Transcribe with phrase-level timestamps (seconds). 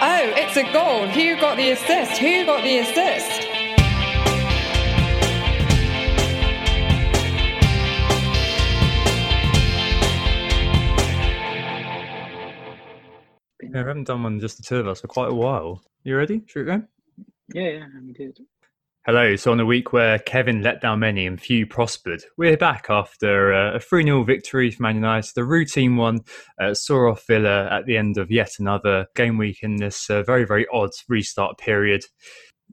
[0.00, 1.08] Oh, it's a goal.
[1.08, 2.20] Who got the assist?
[2.20, 3.48] Who got the assist?
[13.60, 15.82] Yeah, we haven't done one just the two of us for quite a while.
[16.04, 16.42] You ready?
[16.46, 16.82] Should we go?
[17.52, 18.38] Yeah, yeah, I'm good.
[19.06, 19.36] Hello.
[19.36, 23.54] So, on a week where Kevin let down many and few prospered, we're back after
[23.54, 26.20] uh, a 3 0 victory for Man United, the routine one,
[26.60, 30.22] uh, saw off Villa at the end of yet another game week in this uh,
[30.24, 32.04] very, very odd restart period.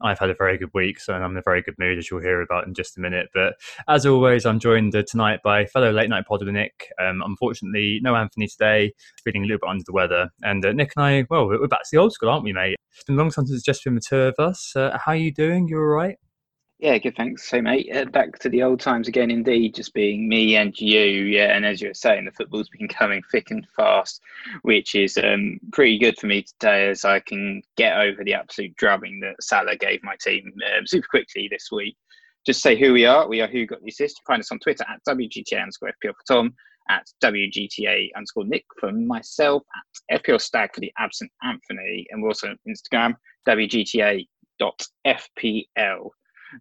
[0.02, 2.22] I've had a very good week, so I'm in a very good mood, as you'll
[2.22, 3.30] hear about in just a minute.
[3.34, 3.56] But
[3.88, 6.90] as always, I'm joined uh, tonight by fellow late night podder Nick.
[7.02, 10.30] Um, unfortunately, no Anthony today, feeling a little bit under the weather.
[10.44, 12.76] And uh, Nick and I, well, we're back to the old school, aren't we, mate?
[12.94, 14.76] It's been a long time since it's just been the two of us.
[14.76, 15.68] Uh, how are you doing?
[15.68, 16.18] You all right?
[16.78, 17.16] Yeah, good.
[17.16, 17.50] Thanks.
[17.50, 19.32] So, mate, uh, back to the old times again.
[19.32, 21.00] Indeed, just being me and you.
[21.00, 24.22] Yeah, and as you were saying, the football's been coming thick and fast,
[24.64, 28.76] which is um, pretty good for me today, as I can get over the absolute
[28.76, 31.96] drubbing that Salah gave my team um, super quickly this week.
[32.46, 33.26] Just say who we are.
[33.26, 34.22] We are who got the assist.
[34.28, 36.54] Find us on Twitter at WGTA underscore FPL for Tom,
[36.90, 39.64] at WGTA underscore Nick for myself,
[40.12, 43.16] at FPL Stag for the absent Anthony, and we're also on Instagram,
[43.48, 44.28] WGTA.FPL.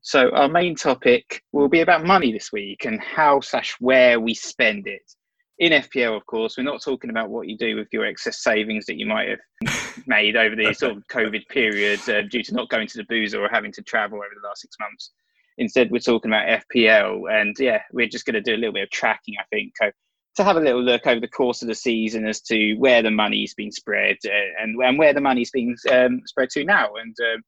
[0.03, 4.34] So our main topic will be about money this week and how slash where we
[4.34, 5.03] spend it.
[5.59, 8.87] In FPL, of course, we're not talking about what you do with your excess savings
[8.87, 12.69] that you might have made over the sort of COVID period uh, due to not
[12.70, 15.12] going to the boozer or having to travel over the last six months.
[15.59, 18.82] Instead, we're talking about FPL, and yeah, we're just going to do a little bit
[18.82, 19.72] of tracking, I think,
[20.37, 23.11] to have a little look over the course of the season as to where the
[23.11, 26.88] money's been spread uh, and, and where the money's been um, spread to now.
[26.97, 27.43] And um,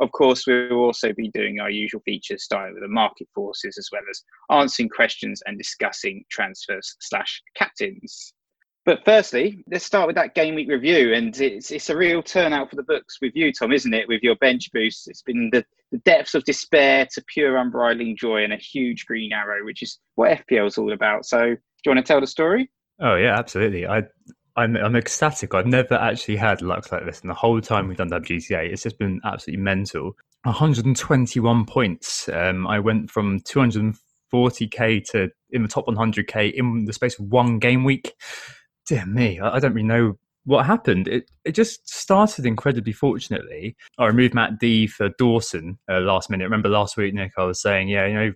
[0.00, 3.78] of course, we will also be doing our usual features starting with the market forces
[3.78, 8.34] as well as answering questions and discussing transfers slash captains.
[8.84, 11.14] But firstly, let's start with that game week review.
[11.14, 14.08] And it's, it's a real turnout for the books with you, Tom, isn't it?
[14.08, 15.08] With your bench boost.
[15.08, 19.32] It's been the, the depths of despair to pure unbridling joy and a huge green
[19.32, 21.26] arrow, which is what FPL is all about.
[21.26, 22.70] So, do you want to tell the story?
[23.00, 23.86] Oh, yeah, absolutely.
[23.86, 24.02] I
[24.56, 25.54] I'm I'm ecstatic.
[25.54, 28.82] I've never actually had luck like this, and the whole time we've done WGTA, it's
[28.82, 30.16] just been absolutely mental.
[30.44, 32.28] 121 points.
[32.28, 37.58] Um, I went from 240k to in the top 100k in the space of one
[37.58, 38.12] game week.
[38.86, 41.08] Dear me, I, I don't really know what happened.
[41.08, 43.76] It it just started incredibly fortunately.
[43.98, 46.44] I removed Matt D for Dawson uh, last minute.
[46.44, 48.32] Remember last week, Nick, I was saying, yeah, you know,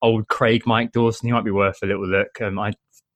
[0.00, 2.40] old Craig Mike Dawson, he might be worth a little look.
[2.40, 2.72] Um, I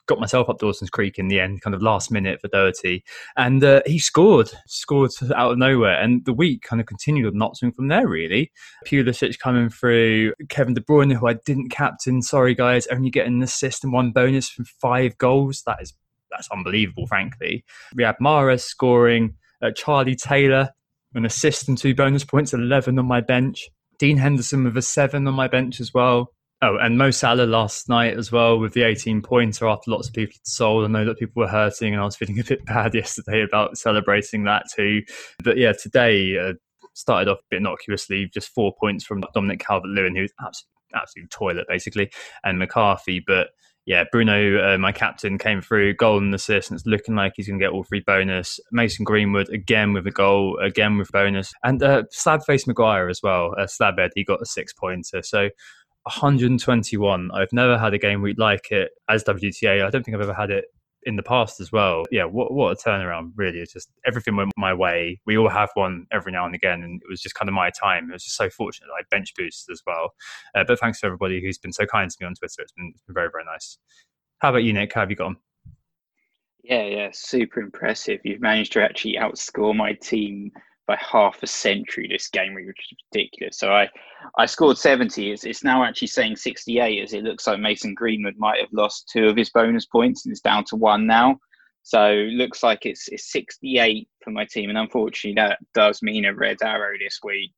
[0.07, 3.05] got myself up Dawson's Creek in the end, kind of last minute for Doherty,
[3.37, 7.35] and uh, he scored, scored out of nowhere, and the week kind of continued with
[7.35, 8.07] not swing from there.
[8.07, 8.53] Really,
[8.87, 12.23] Pulisic coming through, Kevin De Bruyne, who I didn't captain.
[12.23, 15.63] Sorry guys, only getting an assist and one bonus from five goals.
[15.67, 15.95] That is
[16.31, 17.65] that's unbelievable, frankly.
[17.97, 20.71] Riyad Mahrez scoring, uh, Charlie Taylor
[21.15, 23.69] an assist and two bonus points, eleven on my bench.
[23.99, 26.33] Dean Henderson with a seven on my bench as well.
[26.65, 30.15] Oh, and Mo Salah last night as well with the 18 pointer after lots of
[30.15, 30.85] people had sold.
[30.85, 33.77] I know that people were hurting, and I was feeling a bit bad yesterday about
[33.77, 35.03] celebrating that too.
[35.43, 36.53] But yeah, today uh,
[36.95, 41.31] started off a bit innocuously, just four points from Dominic Calvert Lewin, who's absolutely, absolute
[41.31, 42.13] toilet basically,
[42.45, 43.19] and McCarthy.
[43.27, 43.49] But
[43.85, 47.49] yeah, Bruno, uh, my captain, came through, goal and assist, and it's looking like he's
[47.49, 48.61] going to get all three bonus.
[48.71, 53.53] Mason Greenwood again with a goal, again with bonus, and uh, Slabface Maguire as well.
[53.59, 55.23] Uh, Slabhead, he got a six pointer.
[55.23, 55.49] So
[56.05, 57.31] 121.
[57.33, 59.85] I've never had a game week like it as WTA.
[59.85, 60.67] I don't think I've ever had it
[61.05, 62.05] in the past as well.
[62.11, 63.33] Yeah, what what a turnaround!
[63.37, 65.21] Really, it's just everything went my way.
[65.27, 67.71] We all have one every now and again, and it was just kind of my
[67.71, 68.11] time.
[68.11, 70.11] It was just so fortunate I bench boosted as well.
[70.55, 72.63] Uh, but thanks to everybody who's been so kind to me on Twitter.
[72.63, 73.79] It's been, it's been very very nice.
[74.39, 74.93] How about you, Nick?
[74.93, 75.37] How have you gone?
[76.65, 78.21] Yeah, yeah, super impressive.
[78.25, 80.53] You've managed to actually outscore my team
[80.87, 83.59] by half a century this game, which is ridiculous.
[83.59, 83.89] So I,
[84.39, 85.33] I scored 70.
[85.33, 89.09] It's, it's now actually saying 68 as it looks like Mason Greenwood might have lost
[89.13, 91.39] two of his bonus points and it's down to one now.
[91.85, 94.71] So looks like it's, it's 68 for my team.
[94.71, 97.55] And unfortunately, that does mean a red arrow this week.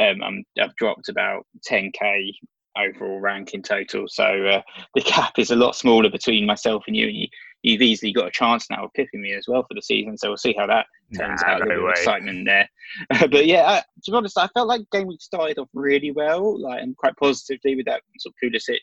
[0.00, 2.32] Um, I'm, I've dropped about 10k
[2.76, 4.06] overall rank in total.
[4.08, 4.62] So uh,
[4.94, 7.08] the gap is a lot smaller between myself and you.
[7.08, 7.28] And you,
[7.62, 10.16] you've easily got a chance now of pipping me as well for the season.
[10.16, 11.58] So we'll see how that turns nah, out.
[11.60, 12.68] No a bit excitement there.
[13.30, 16.60] but yeah, I, to be honest, I felt like game week started off really well,
[16.60, 18.78] like and quite positively with that sort of Pulisic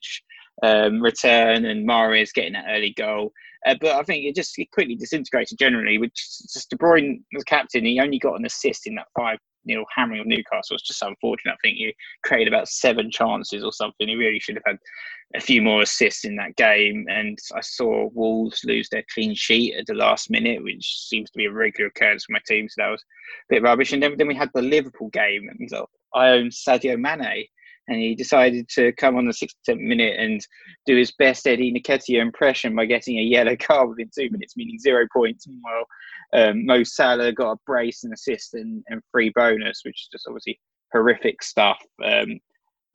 [0.64, 3.32] um, return and Mahrez getting that early goal.
[3.66, 5.98] Uh, but I think it just it quickly disintegrated generally.
[5.98, 9.86] Which just De Bruyne was captain, he only got an assist in that five nil
[9.94, 10.76] hammering of Newcastle.
[10.76, 11.54] It's just unfortunate.
[11.54, 11.92] I think you
[12.24, 14.08] created about seven chances or something.
[14.08, 14.78] He really should have had
[15.36, 17.06] a few more assists in that game.
[17.10, 21.38] And I saw Wolves lose their clean sheet at the last minute, which seems to
[21.38, 22.70] be a regular occurrence for my team.
[22.70, 23.04] So that was
[23.50, 23.94] a bit rubbish.
[23.94, 25.50] And then, then we had the Liverpool game.
[26.14, 27.46] I own Sadio Mane
[27.88, 30.46] and he decided to come on the 67th minute and
[30.86, 34.80] do his best Eddie Nketiah impression by getting a yellow card within two minutes, meaning
[34.80, 35.48] zero points.
[35.48, 35.86] Meanwhile,
[36.34, 40.28] um, Mo Salah got a brace and assist and, and free bonus, which is just
[40.28, 40.60] obviously
[40.92, 41.78] horrific stuff.
[42.04, 42.40] Um,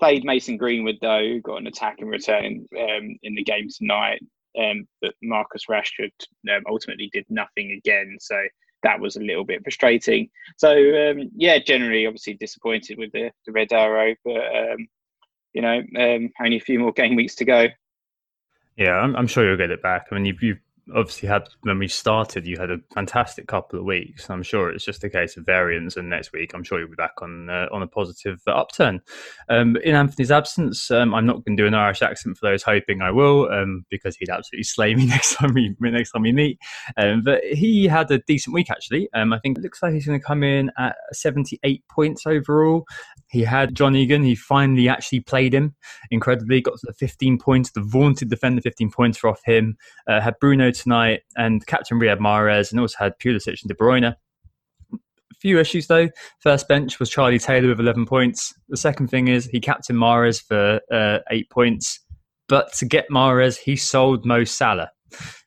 [0.01, 4.21] played Mason Greenwood though, got an attack and return um, in the game tonight,
[4.59, 6.11] um, but Marcus Rashford
[6.51, 8.17] um, ultimately did nothing again.
[8.21, 8.37] So
[8.83, 10.29] that was a little bit frustrating.
[10.57, 14.89] So um, yeah, generally obviously disappointed with the, the red arrow, but um,
[15.53, 17.67] you know um, only a few more game weeks to go.
[18.77, 20.07] Yeah, I'm, I'm sure you'll get it back.
[20.11, 20.59] I mean, you've, you've
[20.95, 24.29] obviously had when we started, you had a fantastic couple of weeks.
[24.31, 26.95] I'm sure it's just a case of variance, and next week, I'm sure you'll be
[26.95, 29.01] back on uh, on a positive upturn.
[29.49, 32.63] Um, in Anthony's absence, um, I'm not going to do an Irish accent for those
[32.63, 36.33] hoping I will, um, because he'd absolutely slay me next time we next time we
[36.33, 36.59] meet.
[36.97, 39.09] Um, but he had a decent week actually.
[39.15, 42.87] Um, I think it looks like he's going to come in at 78 points overall.
[43.31, 44.25] He had John Egan.
[44.25, 45.75] He finally actually played him
[46.11, 46.61] incredibly.
[46.61, 49.77] Got to the 15 points, the vaunted defender 15 points off him.
[50.09, 54.17] Uh, had Bruno tonight and captain Riyad Mahrez and also had Pulisic and De Bruyne.
[54.93, 56.09] A few issues though.
[56.41, 58.53] First bench was Charlie Taylor with 11 points.
[58.69, 62.01] The second thing is he captained Mahrez for uh, eight points.
[62.49, 64.91] But to get Mahrez, he sold Mo Salah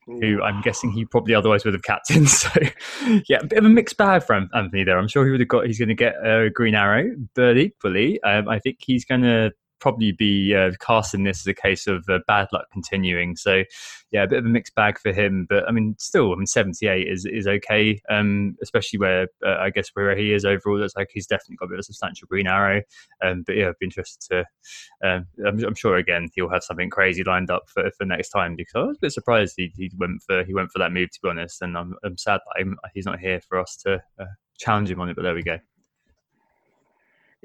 [0.06, 2.30] who I'm guessing he probably otherwise would have captained.
[2.34, 2.50] So,
[3.30, 4.98] yeah, a bit of a mixed bag from Anthony there.
[4.98, 5.66] I'm sure he would have got.
[5.66, 9.52] He's going to get a green arrow, but equally, um, I think he's going to
[9.84, 13.36] probably be uh, casting this as a case of uh, bad luck continuing.
[13.36, 13.64] So,
[14.12, 15.46] yeah, a bit of a mixed bag for him.
[15.50, 19.72] But I mean, still, I mean, 78 is is okay, um, especially where uh, I
[19.72, 20.80] guess where he is overall.
[20.80, 22.82] Looks like he's definitely got a bit of a substantial green arrow.
[23.22, 24.46] Um, but yeah, I'd be interested to.
[25.06, 28.56] Um, I'm, I'm, sure again he'll have something crazy lined up for, for next time
[28.56, 31.12] because I was a bit surprised he, he went for he went for that move
[31.12, 34.02] to be honest, and I'm, I'm sad that I'm, he's not here for us to
[34.18, 34.26] uh,
[34.58, 35.18] challenge him on it.
[35.18, 35.60] But there we go.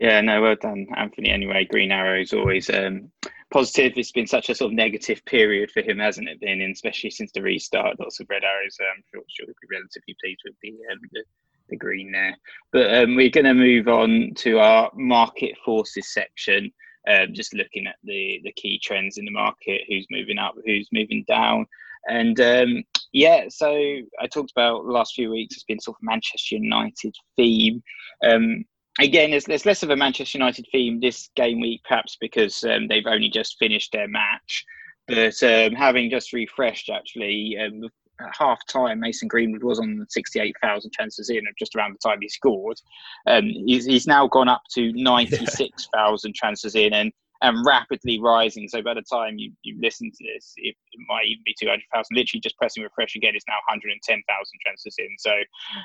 [0.01, 1.31] Yeah, no, well done, Anthony.
[1.31, 3.11] Anyway, Green Arrow is always um,
[3.51, 3.95] positive.
[3.97, 6.41] It's been such a sort of negative period for him, hasn't it?
[6.41, 8.77] Been, and especially since the restart, lots of red arrows.
[8.81, 11.25] I'm um, sure, sure he'll be relatively pleased with the um, the,
[11.71, 12.37] the, green there.
[12.71, 16.73] But um, we're going to move on to our market forces section.
[17.09, 20.89] Um, just looking at the the key trends in the market, who's moving up, who's
[20.93, 21.67] moving down,
[22.09, 23.47] and um, yeah.
[23.49, 25.57] So I talked about last few weeks.
[25.57, 27.83] It's been sort of Manchester United theme.
[28.25, 28.65] Um,
[28.99, 32.89] again, there's, there's less of a Manchester United theme this game week, perhaps because um,
[32.89, 34.65] they've only just finished their match.
[35.07, 37.89] But um, having just refreshed, actually, um,
[38.21, 42.29] at half time, Mason Greenwood was on 68,000 chances in, just around the time he
[42.29, 42.79] scored.
[43.27, 48.69] Um, he's, he's now gone up to 96,000 chances in and, and rapidly rising.
[48.69, 52.05] So by the time you, you listen to this, it, it might even be 200,000.
[52.15, 54.25] Literally just pressing refresh again is now 110,000
[54.67, 55.09] chances in.
[55.19, 55.33] So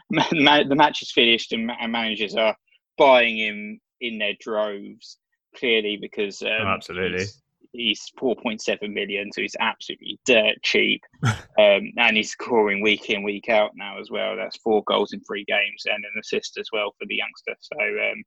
[0.68, 2.58] the match is finished and, and managers are
[2.98, 5.18] buying him in their droves
[5.56, 7.20] clearly because um, oh, absolutely.
[7.20, 11.02] he's, he's 4.7 million so he's absolutely dirt cheap.
[11.56, 14.36] Um, and he's scoring week in week out now as well.
[14.36, 17.54] That's four goals in three games and an assist as well for the youngster.
[17.60, 18.24] So um,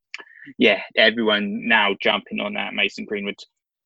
[0.58, 3.34] yeah everyone now jumping on that mason greenwood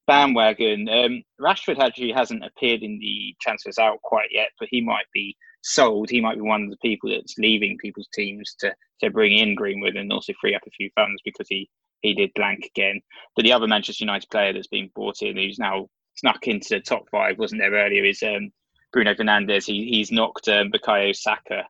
[0.05, 0.87] bandwagon.
[0.87, 5.35] Um, rashford actually hasn't appeared in the transfers out quite yet but he might be
[5.61, 9.37] sold, he might be one of the people that's leaving people's teams to to bring
[9.37, 11.69] in Greenwood and also free up a few funds because he
[12.01, 13.01] he did blank again.
[13.35, 16.79] But the other Manchester United player that's been brought in, who's now snuck into the
[16.79, 18.51] top five, wasn't there earlier, is um,
[18.91, 19.65] Bruno Fernandes.
[19.65, 21.65] He, he's knocked um, Bukayo Saka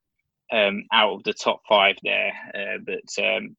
[0.51, 2.31] um, out of the top five there.
[2.55, 3.55] Uh, but um,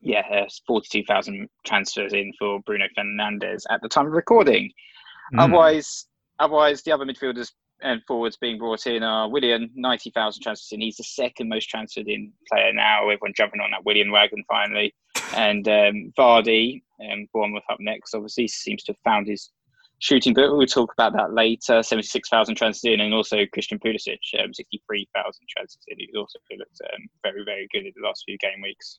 [0.00, 4.70] yeah, uh, 42,000 transfers in for Bruno Fernandes at the time of recording.
[5.34, 5.44] Mm.
[5.44, 6.06] Otherwise,
[6.38, 7.50] otherwise the other midfielders
[7.82, 10.80] and forwards being brought in are Willian, 90,000 transfers in.
[10.80, 13.08] He's the second most transferred in player now.
[13.08, 14.94] Everyone jumping on that Willian wagon finally.
[15.34, 19.50] And um, Vardy, um, Bournemouth up next, obviously seems to have found his
[20.00, 21.82] shooting, but we'll talk about that later.
[21.82, 25.98] 76,000 transfers in, and also Christian Pulisic, um, 63,000 transfers in.
[25.98, 28.98] He's also looked um, very, very good in the last few game weeks.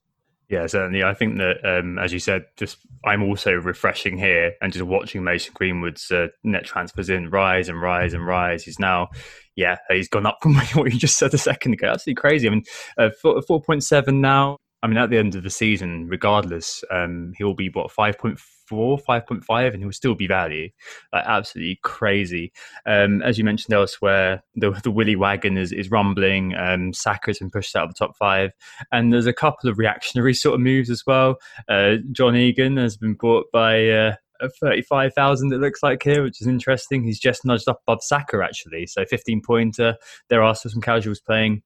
[0.49, 1.03] Yeah, certainly.
[1.03, 5.23] I think that, um, as you said, just I'm also refreshing here and just watching
[5.23, 8.63] Mason Greenwood's uh, net transfers in rise and rise and rise.
[8.63, 9.09] He's now,
[9.55, 11.89] yeah, he's gone up from what you just said a second ago.
[11.89, 12.47] Absolutely crazy.
[12.47, 12.63] I mean,
[12.97, 14.57] uh, 4.7 now.
[14.81, 18.37] I mean, at the end of the season, regardless, um, he'll be what 5.4
[18.71, 20.69] 5.5, and he'll still be value.
[21.11, 22.53] Like absolutely crazy.
[22.85, 26.55] Um, as you mentioned elsewhere, the, the Willy wagon is, is rumbling.
[26.55, 28.51] Um, Saka's been pushed out of the top five.
[28.91, 31.37] And there's a couple of reactionary sort of moves as well.
[31.67, 33.87] Uh, John Egan has been bought by.
[33.89, 34.15] Uh,
[34.61, 37.03] 35,000 it looks like here, which is interesting.
[37.03, 38.87] He's just nudged up above Saka actually.
[38.87, 39.97] So 15 pointer.
[40.29, 41.61] There are still some casuals playing.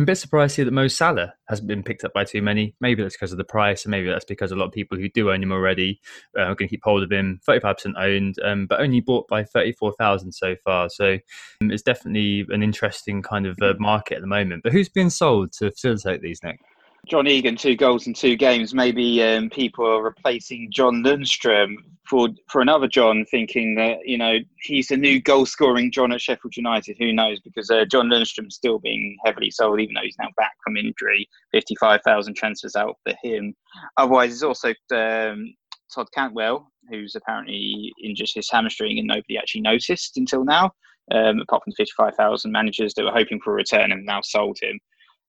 [0.00, 2.74] I'm a bit surprised here that Mo Salah hasn't been picked up by too many.
[2.80, 5.10] Maybe that's because of the price, and maybe that's because a lot of people who
[5.10, 6.00] do own him already
[6.38, 7.38] uh, are going to keep hold of him.
[7.46, 10.88] 35% owned, um, but only bought by 34,000 so far.
[10.88, 11.18] So
[11.60, 14.62] um, it's definitely an interesting kind of uh, market at the moment.
[14.62, 16.60] But who's being sold to facilitate these, Nick?
[17.08, 18.74] John Egan, two goals in two games.
[18.74, 21.76] Maybe um, people are replacing John Lundstram
[22.08, 26.20] for for another John, thinking that you know he's a new goal scoring John at
[26.20, 26.96] Sheffield United.
[26.98, 27.40] Who knows?
[27.40, 31.28] Because uh, John Lundstram's still being heavily sold, even though he's now back from injury.
[31.52, 33.54] Fifty five thousand transfers out for him.
[33.96, 35.54] Otherwise, there's also um,
[35.92, 40.72] Todd Cantwell, who's apparently injured his hamstring and nobody actually noticed until now.
[41.12, 44.58] Um, apart from the 55,000 managers that were hoping for a return and now sold
[44.62, 44.78] him.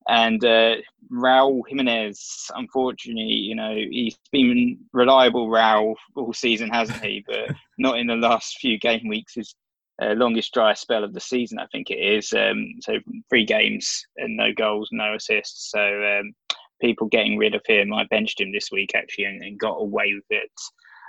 [0.08, 0.76] And uh,
[1.12, 7.24] Raul Jimenez, unfortunately, you know, he's been reliable Raul all season, hasn't he?
[7.28, 9.36] But not in the last few game weeks.
[9.36, 9.56] His
[10.02, 12.34] uh, longest dry spell of the season, I think it is.
[12.34, 12.94] Um, so
[13.30, 15.72] three games and no goals, no assists.
[15.72, 16.34] So um,
[16.82, 17.94] people getting rid of him.
[17.94, 20.52] I benched him this week actually and, and got away with it.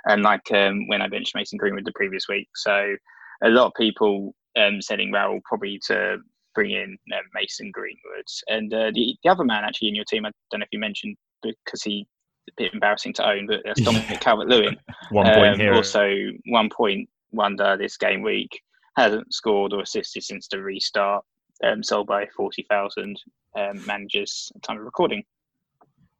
[0.05, 2.49] And like um, when I benched Mason Greenwood the previous week.
[2.55, 2.95] So
[3.43, 6.17] a lot of people um, selling Raul probably to
[6.53, 8.25] bring in uh, Mason Greenwood.
[8.47, 10.79] And uh, the, the other man actually in your team, I don't know if you
[10.79, 12.07] mentioned because he
[12.49, 14.19] a bit embarrassing to own, but that's Dominic.
[14.21, 14.77] Calvert Lewin.
[15.11, 15.73] one point um, here.
[15.73, 16.13] Also,
[16.47, 18.49] one point wonder this game week.
[18.97, 21.23] Hasn't scored or assisted since the restart.
[21.63, 23.15] Um, sold by 40,000
[23.57, 25.23] um, managers at time of recording.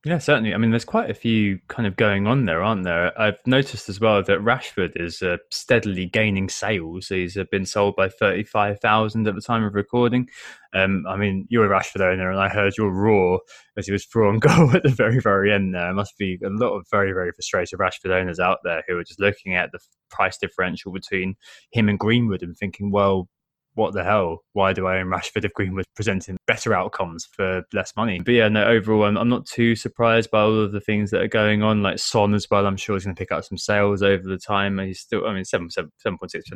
[0.06, 0.54] Yeah, certainly.
[0.54, 3.18] I mean, there's quite a few kind of going on there, aren't there?
[3.20, 7.08] I've noticed as well that Rashford is uh, steadily gaining sales.
[7.08, 10.28] He's uh, been sold by 35,000 at the time of recording.
[10.74, 13.40] Um, I mean, you're a Rashford owner, and I heard your roar
[13.78, 15.86] as he was through on goal at the very, very end there.
[15.86, 19.06] There must be a lot of very, very frustrated Rashford owners out there who are
[19.06, 19.80] just looking at the
[20.10, 21.36] price differential between
[21.72, 23.30] him and Greenwood and thinking, well,
[23.76, 24.44] what the hell?
[24.54, 28.20] Why do I own Rashford if Greenwood presenting better outcomes for less money?
[28.24, 31.22] But yeah, no, overall, I'm, I'm, not too surprised by all of the things that
[31.22, 31.82] are going on.
[31.82, 34.38] Like Son as well, I'm sure he's going to pick up some sales over the
[34.38, 34.78] time.
[34.80, 35.88] He's still, I mean, 7.6%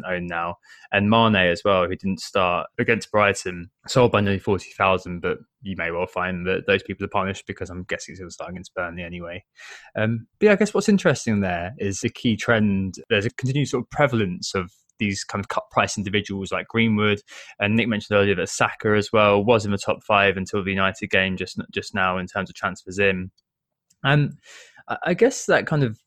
[0.08, 0.56] owned now.
[0.92, 5.76] And Mane as well, who didn't start against Brighton, sold by nearly 40,000, but you
[5.76, 9.04] may well find that those people are punished because I'm guessing he'll start against Burnley
[9.04, 9.44] anyway.
[9.96, 12.96] Um, but yeah, I guess what's interesting there is the key trend.
[13.10, 17.22] There's a continued sort of prevalence of these kind of cut price individuals like Greenwood.
[17.60, 20.72] And Nick mentioned earlier that Saka as well was in the top five until the
[20.72, 23.32] United game just just now in terms of transfers in.
[24.04, 24.38] Um,
[24.90, 26.00] and I guess that kind of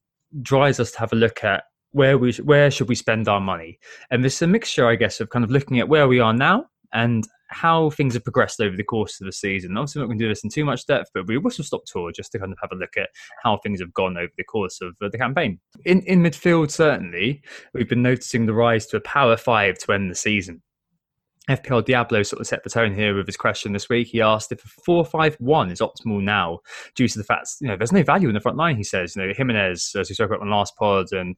[0.42, 3.78] drives us to have a look at where we where should we spend our money.
[4.10, 6.66] And there's a mixture, I guess, of kind of looking at where we are now
[6.92, 9.76] and how things have progressed over the course of the season.
[9.76, 11.84] Obviously, we're not going to do this in too much depth, but we whistle stop
[11.84, 13.10] tour just to kind of have a look at
[13.42, 15.58] how things have gone over the course of uh, the campaign.
[15.84, 17.42] In in midfield, certainly,
[17.74, 20.62] we've been noticing the rise to a power five to end the season.
[21.50, 24.08] FPL Diablo sort of set the tone here with his question this week.
[24.08, 26.60] He asked if a 4-5-1 is optimal now
[26.94, 29.16] due to the fact, you know, there's no value in the front line, he says.
[29.16, 31.36] You know, Jimenez, as we spoke about on last pod, and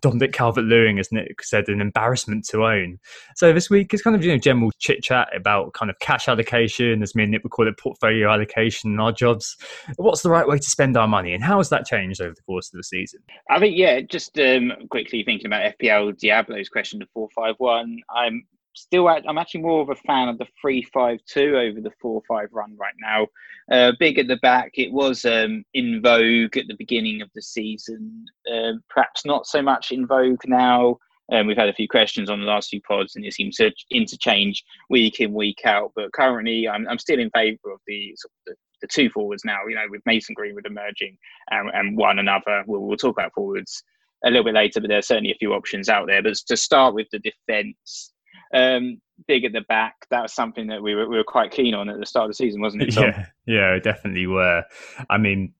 [0.00, 2.98] Dominic Calvert-Lewin, as Nick said, an embarrassment to own.
[3.36, 7.02] So this week is kind of, you know, general chit-chat about kind of cash allocation,
[7.02, 9.56] as me and Nick would call it portfolio allocation in our jobs.
[9.96, 12.42] What's the right way to spend our money and how has that changed over the
[12.42, 13.20] course of the season?
[13.50, 19.08] I think, yeah, just um, quickly thinking about FPL Diablo's question, the 4-5-1, I'm still
[19.08, 22.48] I'm actually more of a fan of the three five two over the four five
[22.52, 23.26] run right now.
[23.70, 27.42] Uh, big at the back, it was um, in vogue at the beginning of the
[27.42, 28.26] season.
[28.52, 30.98] Uh, perhaps not so much in vogue now.
[31.32, 33.72] Um, we've had a few questions on the last few pods, and it seems to
[33.90, 35.92] interchange week in week out.
[35.96, 39.42] But currently, I'm, I'm still in favour of the, sort of the, the two forwards
[39.44, 39.60] now.
[39.66, 41.16] You know, with Mason Greenwood emerging
[41.50, 42.64] and, and one another.
[42.66, 43.82] We'll, we'll talk about forwards
[44.24, 46.22] a little bit later, but there's certainly a few options out there.
[46.22, 48.12] But to start with the defence,
[48.54, 50.06] um, big at the back.
[50.10, 52.30] That was something that we were we were quite keen on at the start of
[52.30, 52.94] the season, wasn't it?
[52.94, 53.04] Tom?
[53.04, 54.64] Yeah, yeah, definitely were.
[55.10, 55.52] I mean,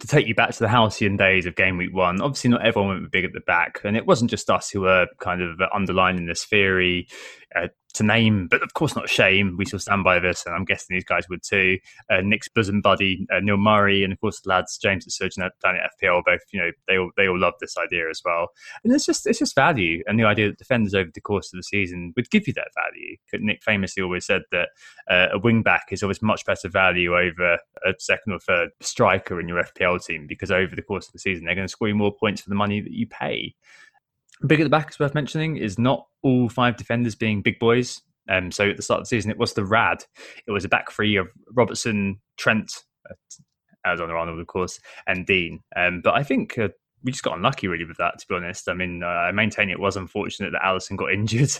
[0.00, 3.00] to take you back to the halcyon days of game week one, obviously not everyone
[3.00, 6.26] went big at the back, and it wasn't just us who were kind of underlining
[6.26, 7.06] this theory.
[7.56, 9.56] Uh, to name, but of course not shame.
[9.56, 11.78] We still stand by this, and I'm guessing these guys would too.
[12.10, 15.48] Uh, Nick's bosom buddy uh, Neil Murray, and of course the lads James at Surgeon
[15.62, 18.48] down at FPL, both you know they all they all love this idea as well.
[18.82, 21.58] And it's just it's just value, and the idea that defenders over the course of
[21.58, 23.16] the season would give you that value.
[23.44, 24.70] Nick famously always said that
[25.08, 29.38] uh, a wing back is always much better value over a second or third striker
[29.38, 31.88] in your FPL team because over the course of the season they're going to score
[31.88, 33.54] you more points for the money that you pay.
[34.46, 38.02] Big at the back is worth mentioning is not all five defenders being big boys.
[38.28, 40.04] Um, so at the start of the season, it was the Rad.
[40.46, 43.14] It was a back three of Robertson, Trent, uh,
[43.84, 45.60] Alexander Arnold, of course, and Dean.
[45.76, 46.68] Um, but I think uh,
[47.04, 48.68] we just got unlucky really with that, to be honest.
[48.68, 51.50] I mean, uh, I maintain it was unfortunate that Alisson got injured,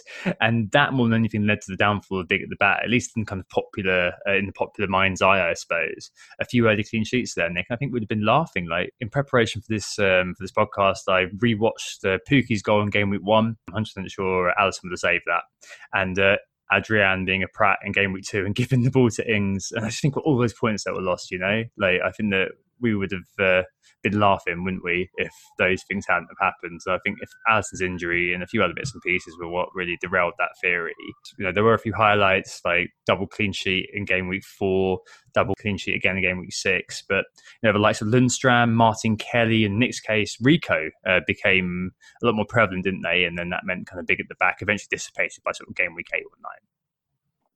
[0.40, 2.90] and that more than anything led to the downfall of Big at the bat, at
[2.90, 6.10] least in kind of popular uh, in the popular mind's eye, I suppose.
[6.40, 7.66] A few early clean sheets there, Nick.
[7.70, 8.66] I think we'd have been laughing.
[8.66, 12.90] Like in preparation for this um, for this podcast, I rewatched uh, Pukki's goal in
[12.90, 13.56] game week one.
[13.68, 15.42] I'm 100 percent sure Alisson would have saved that,
[15.92, 16.18] and.
[16.18, 16.36] Uh,
[16.72, 19.70] Adrian being a prat in game week two and giving the ball to Ings.
[19.70, 22.30] And I just think all those points that were lost, you know, like I think
[22.30, 23.62] that we would have uh,
[24.02, 26.82] been laughing, wouldn't we, if those things hadn't have happened?
[26.82, 29.68] So I think if Alisson's injury and a few other bits and pieces were what
[29.74, 30.94] really derailed that theory.
[31.38, 35.00] You know, there were a few highlights like double clean sheet in game week four,
[35.34, 37.02] double clean sheet again in game week six.
[37.08, 37.24] But
[37.62, 42.26] you know, the likes of Lundstram, Martin Kelly, and Nick's case, Rico uh, became a
[42.26, 43.24] lot more prevalent, didn't they?
[43.24, 45.74] And then that meant kind of big at the back, eventually dissipated by sort of
[45.74, 46.73] game week eight or nine.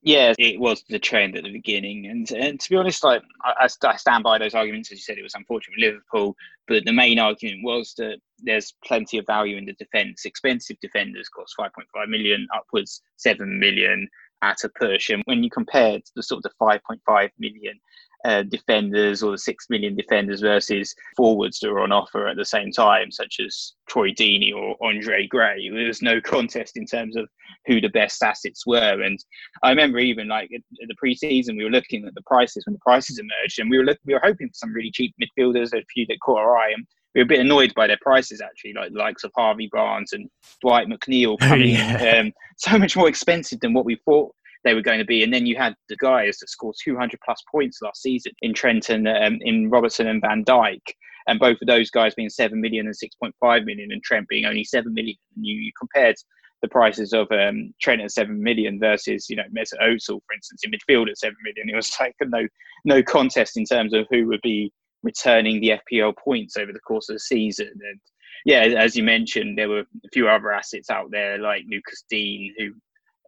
[0.03, 3.69] Yeah, it was the trend at the beginning, and and to be honest, like I,
[3.83, 4.93] I stand by those arguments.
[4.93, 6.37] As you said, it was unfortunate with Liverpool,
[6.69, 10.25] but the main argument was that there's plenty of value in the defence.
[10.25, 14.09] Expensive defenders cost 5.5 million, upwards 7 million
[14.43, 17.81] at a push, and when you compare the sort of the 5.5 million
[18.25, 22.45] uh, defenders or the six million defenders versus forwards that were on offer at the
[22.45, 25.69] same time, such as Troy Deeney or Andre Gray.
[25.69, 27.29] There was no contest in terms of
[27.67, 29.03] who the best assets were.
[29.03, 29.19] And
[29.63, 32.81] I remember even like at the preseason, we were looking at the prices when the
[32.81, 35.85] prices emerged, and we were look, we were hoping for some really cheap midfielders, a
[35.93, 36.73] few that caught our eye.
[36.73, 39.69] And we were a bit annoyed by their prices actually, like the likes of Harvey
[39.73, 40.29] Barnes and
[40.61, 42.21] Dwight McNeil coming yeah.
[42.21, 44.35] um, so much more expensive than what we thought
[44.69, 45.23] they were going to be.
[45.23, 49.07] And then you had the guys that scored 200 plus points last season in Trenton,
[49.07, 50.83] um, in Robertson and Van Dijk.
[51.27, 54.65] And both of those guys being 7 million and 6.5 million, and Trent being only
[54.65, 55.17] 7 million.
[55.37, 56.17] And you, you compared
[56.61, 60.63] the prices of um, Trent at 7 million versus, you know, Mesut Ozil, for instance,
[60.65, 61.71] in midfield at 7 million.
[61.71, 62.47] It was like no,
[62.85, 67.09] no contest in terms of who would be returning the FPL points over the course
[67.09, 67.69] of the season.
[67.69, 68.01] And
[68.45, 72.53] yeah, as you mentioned, there were a few other assets out there like Lucas Digne,
[72.59, 72.73] who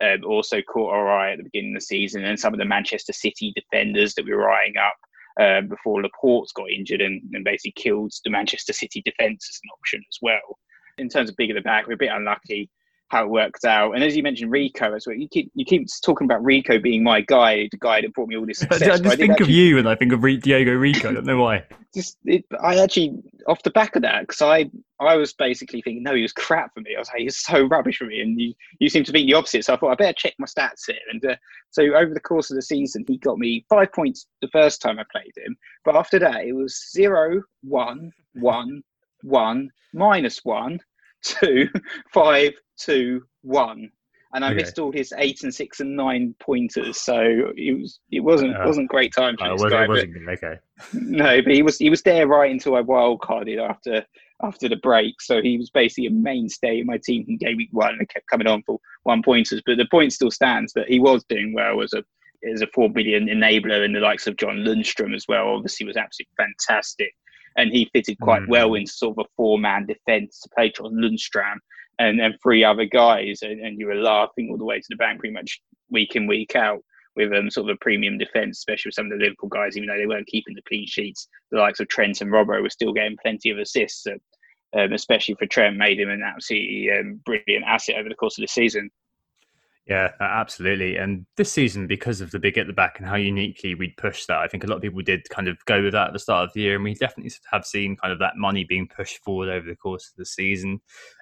[0.01, 2.65] um, also caught our eye at the beginning of the season, and some of the
[2.65, 4.97] Manchester City defenders that we were eyeing up
[5.41, 9.71] uh, before Laporte got injured and, and basically killed the Manchester City defence as an
[9.79, 10.59] option as well.
[10.99, 12.71] In terms of big at the back, we're a bit unlucky
[13.11, 13.93] how it worked out.
[13.93, 15.17] And as you mentioned, Rico as well.
[15.17, 18.37] You keep you keep talking about Rico being my guy, the guy that brought me
[18.37, 18.83] all this success.
[18.83, 21.11] I just think actually, of you and I think of Diego Rico.
[21.11, 21.65] I don't know why.
[21.93, 24.71] Just it, I actually off the back of that because I
[25.01, 26.95] I was basically thinking no, he was crap for me.
[26.95, 29.35] I was like he's so rubbish for me, and you you seem to think the
[29.35, 29.65] opposite.
[29.65, 30.95] So I thought I better check my stats here.
[31.11, 31.35] And uh,
[31.71, 35.01] so over the course of the season, he got me five points the first time
[35.01, 38.85] I played him, but after that it was zero, one, one,
[39.23, 40.79] one, minus one,
[41.23, 41.69] two,
[42.13, 43.91] five, two, one,
[44.33, 44.57] and I okay.
[44.57, 47.01] missed all his eight and six and nine pointers.
[47.01, 47.21] So
[47.57, 49.89] it was it wasn't uh, wasn't great time for uh, this guy.
[49.89, 50.59] Wasn't, okay.
[50.93, 54.05] No, but he was he was there right until I wild carded after
[54.43, 55.21] after the break.
[55.21, 58.29] So he was basically a mainstay in my team in game week one and kept
[58.29, 59.63] coming on for one pointers.
[59.67, 62.05] But the point still stands that he was doing well as a
[62.51, 65.49] as a four billion enabler and the likes of John Lundstram as well.
[65.49, 67.13] Obviously was absolutely fantastic.
[67.57, 68.51] And he fitted quite mm-hmm.
[68.51, 71.57] well in sort of a four man defence to play John Lundstram
[72.01, 74.97] and then three other guys, and, and, you were laughing all the way to the
[74.97, 75.61] bank pretty much
[75.91, 76.83] week in week out
[77.15, 79.87] with um, sort of a premium defence, especially with some of the Liverpool guys, even
[79.87, 81.29] though they weren't keeping the clean sheets.
[81.51, 85.45] The likes of Trent and Robbo were still getting plenty of assists, um, especially for
[85.45, 88.91] Trent, made him an absolutely um, brilliant asset over the course of the season.
[89.87, 90.97] Yeah, absolutely.
[90.97, 94.29] And this season, because of the big at the back and how uniquely we'd pushed
[94.29, 96.19] that, I think a lot of people did kind of go with that at the
[96.19, 96.77] start of the year.
[96.77, 100.09] And we definitely have seen kind of that money being pushed forward over the course
[100.11, 100.81] of the season.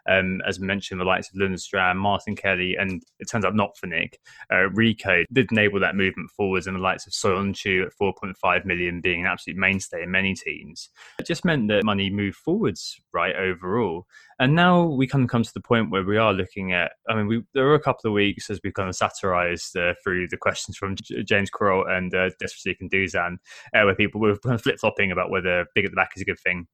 [0.09, 3.87] Um, as mentioned, the likes of Lundstram, Martin Kelly, and it turns out not for
[3.87, 4.19] Nick,
[4.53, 9.01] uh, Rico did enable that movement forwards, and the likes of Soyuncu at 4.5 million
[9.01, 10.91] being an absolute mainstay in many teams.
[11.19, 14.07] It just meant that money moved forwards, right, overall.
[14.41, 16.93] And now we kind of come to the point where we are looking at.
[17.09, 19.95] I mean, we, there were a couple of weeks as we kind of satirized uh,
[20.03, 23.39] through the questions from J- James Corral and uh, Desperate and
[23.75, 26.23] uh, where people were kind of flip flopping about whether big at the back is
[26.23, 26.67] a good thing.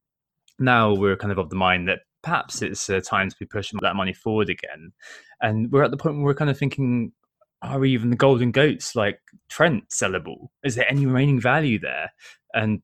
[0.59, 3.79] Now we're kind of of the mind that perhaps it's uh, time to be pushing
[3.83, 4.91] that money forward again.
[5.41, 7.11] And we're at the point where we're kind of thinking,
[7.61, 10.47] are even the golden goats like Trent sellable?
[10.63, 12.11] Is there any remaining value there?
[12.53, 12.81] And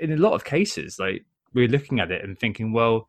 [0.00, 3.08] in a lot of cases, like we're looking at it and thinking, well,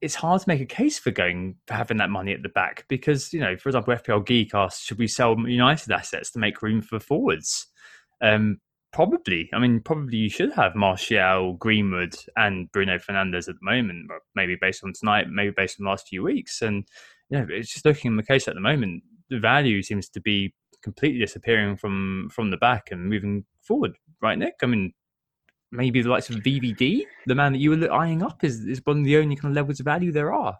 [0.00, 2.84] it's hard to make a case for going for having that money at the back
[2.88, 6.62] because you know, for example, FPL Geek asked, should we sell United assets to make
[6.62, 7.66] room for forwards?
[8.22, 8.60] Um,
[8.94, 9.50] probably.
[9.52, 14.08] I mean, probably you should have Martial, Greenwood, and Bruno Fernandes at the moment.
[14.36, 16.86] Maybe based on tonight, maybe based on the last few weeks, and
[17.28, 19.02] you know, it's just looking at the case at the moment.
[19.30, 23.96] The value seems to be completely disappearing from from the back and moving forward.
[24.22, 24.54] Right, Nick?
[24.62, 24.92] I mean,
[25.72, 29.00] maybe the likes of VVD, the man that you were eyeing up, is, is one
[29.00, 30.56] of the only kind of levels of value there are.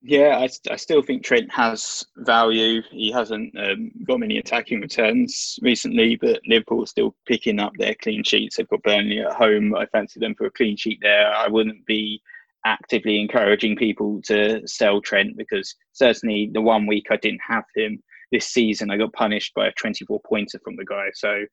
[0.00, 2.82] Yeah, I, I still think Trent has value.
[2.90, 8.22] He hasn't um, got many attacking returns recently, but Liverpool still picking up their clean
[8.22, 8.56] sheets.
[8.56, 9.74] They've got Burnley at home.
[9.74, 11.34] I fancy them for a clean sheet there.
[11.34, 12.22] I wouldn't be
[12.64, 18.00] actively encouraging people to sell Trent because certainly the one week I didn't have him
[18.30, 21.06] this season, I got punished by a 24 pointer from the guy.
[21.14, 21.44] So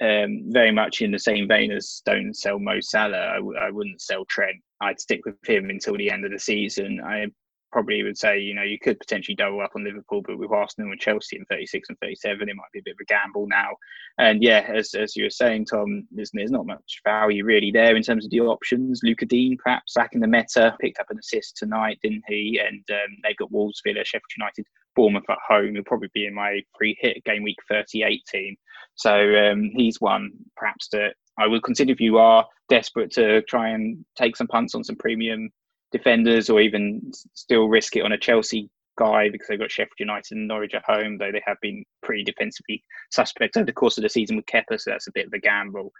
[0.00, 3.32] um, very much in the same vein as don't sell Mo Salah.
[3.32, 4.56] I w- I wouldn't sell Trent.
[4.80, 7.00] I'd stick with him until the end of the season.
[7.04, 7.26] I
[7.72, 10.90] probably would say, you know, you could potentially double up on Liverpool, but with Arsenal
[10.90, 13.70] and Chelsea in 36 and 37, it might be a bit of a gamble now.
[14.18, 17.96] And yeah, as, as you were saying, Tom, there's, there's not much value really there
[17.96, 19.00] in terms of the options.
[19.02, 22.60] Luca Digne, perhaps back in the meta, picked up an assist tonight, didn't he?
[22.64, 25.74] And um, they've got Wolves, Villa, Sheffield United, Bournemouth at home.
[25.74, 28.56] He'll probably be in my free hit game week 38 team.
[28.96, 33.70] So um, he's one perhaps that I would consider if you are desperate to try
[33.70, 35.50] and take some punts on some premium
[35.92, 40.36] defenders or even still risk it on a Chelsea guy because they've got Sheffield United
[40.36, 44.02] and Norwich at home, though they have been pretty defensively suspect over the course of
[44.02, 45.92] the season with Kepa, so that's a bit of a gamble.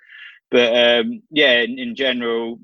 [0.51, 2.59] But um, yeah, in, in, general,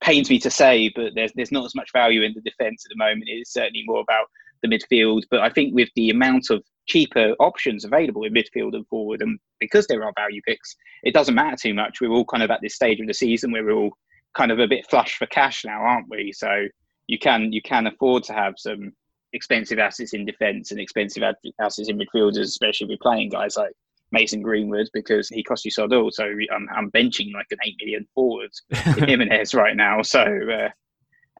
[0.00, 2.90] pains me to say, but there's there's not as much value in the defence at
[2.90, 3.24] the moment.
[3.26, 4.26] It's certainly more about
[4.62, 5.22] the midfield.
[5.30, 9.38] But I think with the amount of cheaper options available in midfield and forward, and
[9.60, 12.00] because there are value picks, it doesn't matter too much.
[12.00, 13.96] We're all kind of at this stage of the season where we're all
[14.36, 16.32] kind of a bit flush for cash now, aren't we?
[16.32, 16.66] So
[17.06, 18.92] you can you can afford to have some
[19.32, 21.22] expensive assets in defence and expensive
[21.60, 23.72] assets in midfielders, especially if you're playing guys like
[24.10, 26.10] Mason Greenwood because he cost you so little.
[26.10, 28.50] So I'm, I'm benching like an eight million forward
[28.86, 30.02] in Jimenez right now.
[30.02, 30.68] So uh,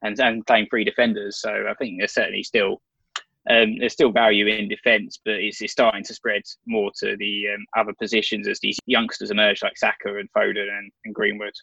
[0.01, 1.41] and and playing three defenders.
[1.41, 2.81] So I think there's certainly still
[3.49, 7.45] um, there's still value in defence, but it's, it's, starting to spread more to the
[7.55, 11.53] um, other positions as these youngsters emerge, like Saka and Foden and, and Greenwood.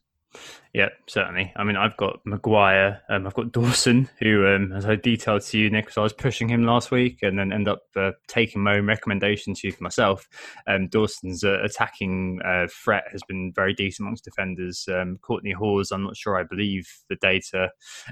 [0.73, 1.53] Yeah, certainly.
[1.57, 5.59] I mean, I've got Maguire, um, I've got Dawson, who, um, as I detailed to
[5.59, 8.63] you, Nick, so I was pushing him last week and then end up uh, taking
[8.63, 10.29] my own recommendation to you for myself.
[10.67, 14.87] Um, Dawson's uh, attacking uh, threat has been very decent amongst defenders.
[14.93, 17.71] Um, Kortney Hause, I'm not sure I believe the data,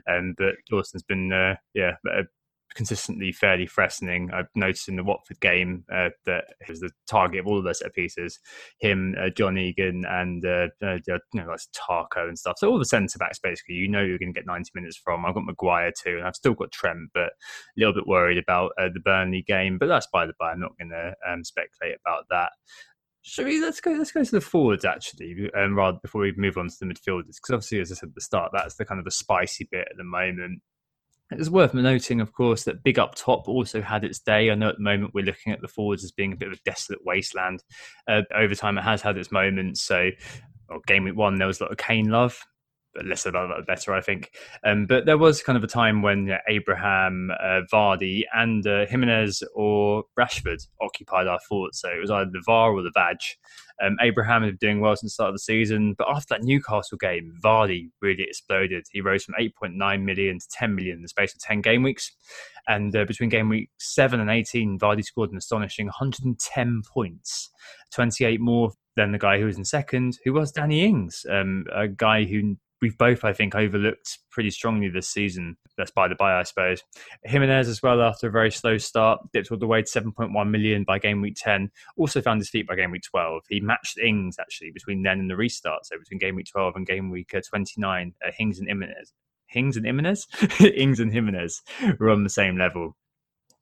[0.08, 1.96] um, but Dawson's been, uh, yeah,
[2.74, 4.30] consistently fairly threatening.
[4.32, 7.64] I've noticed in the Watford game uh, that he was the target of all of
[7.64, 8.38] those set pieces.
[8.78, 12.56] Him, uh, John Egan, and uh, uh you know, like Tarko and stuff.
[12.58, 15.24] So all the centre backs, basically, you know, you're going to get 90 minutes from.
[15.24, 17.30] I've got Maguire too, and I've still got Trent, but a
[17.76, 19.78] little bit worried about uh, the Burnley game.
[19.78, 20.52] But that's by the by.
[20.52, 22.50] I'm not going to um, speculate about that.
[23.26, 26.58] Should we let's go let's go to the forwards actually, um, rather before we move
[26.58, 28.98] on to the midfielders because obviously as I said at the start, that's the kind
[28.98, 30.60] of the spicy bit at the moment.
[31.30, 34.50] It's worth noting, of course, that Big Up Top also had its day.
[34.50, 36.54] I know at the moment we're looking at the forwards as being a bit of
[36.54, 37.62] a desolate wasteland.
[38.06, 39.82] Uh, over time, it has had its moments.
[39.82, 40.10] So,
[40.68, 42.38] well, game week one, there was a lot of Kane love
[42.94, 44.30] but less about that, the better, I think.
[44.64, 49.42] Um, but there was kind of a time when Abraham, uh, Vardy, and uh, Jimenez
[49.54, 51.80] or Rashford occupied our thoughts.
[51.80, 53.18] So it was either the VAR or the Vag.
[53.82, 56.42] Um, Abraham had been doing well since the start of the season, but after that
[56.42, 58.86] Newcastle game, Vardy really exploded.
[58.90, 62.12] He rose from 8.9 million to 10 million in the space of 10 game weeks.
[62.68, 67.50] And uh, between game week 7 and 18, Vardy scored an astonishing 110 points,
[67.92, 71.88] 28 more than the guy who was in second, who was Danny Ings, um, a
[71.88, 75.56] guy who we've both, I think, overlooked pretty strongly this season.
[75.78, 76.82] That's by the by, I suppose.
[77.24, 80.84] Jimenez as well, after a very slow start, dipped all the way to 7.1 million
[80.84, 81.70] by game week 10.
[81.96, 83.44] Also found his feet by game week 12.
[83.48, 85.86] He matched Ings actually between then and the restart.
[85.86, 89.14] So between game week 12 and game week uh, 29, uh, Ings and Jimenez.
[89.54, 90.26] Ings and Jimenez?
[90.60, 91.62] Ings and Jimenez
[91.98, 92.96] were on the same level.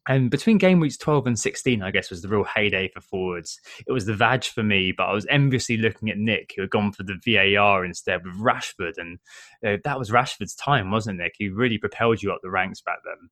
[0.08, 3.60] And between game weeks 12 and 16, I guess, was the real heyday for forwards.
[3.86, 6.70] It was the Vag for me, but I was enviously looking at Nick, who had
[6.70, 8.94] gone for the VAR instead with Rashford.
[8.96, 9.18] And
[9.64, 11.34] uh, that was Rashford's time, wasn't it, Nick?
[11.38, 13.30] He really propelled you up the ranks back then.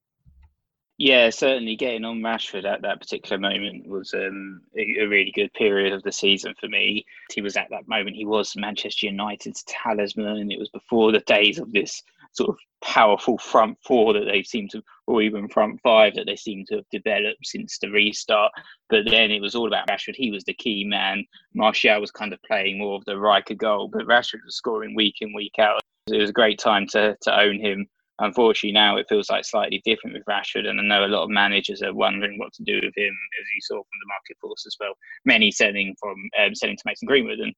[0.97, 5.51] Yeah, certainly getting on Rashford at that particular moment was um, a, a, really good
[5.55, 7.07] period of the season for me.
[7.33, 10.37] He was at that moment, he was Manchester United's talisman.
[10.37, 12.03] And it was before the days of this
[12.33, 16.37] sort of powerful front four that they seem to, or even front five that they
[16.37, 18.53] seem to have developed since the restart.
[18.89, 20.17] But then it was all about Rashford.
[20.17, 21.25] He was the key man.
[21.55, 25.17] Martial was kind of playing more of the Riker goal, but Rashford was scoring week
[25.21, 25.81] in, week out.
[26.07, 27.87] It was a great time to, to own him.
[28.19, 31.31] Unfortunately, now it feels like slightly different with Rashford, and I know a lot of
[31.31, 34.67] managers are wondering what to do with him, as you saw from the market force
[34.67, 34.93] as well.
[35.25, 37.55] Many selling from um, selling to Mason Greenwood, and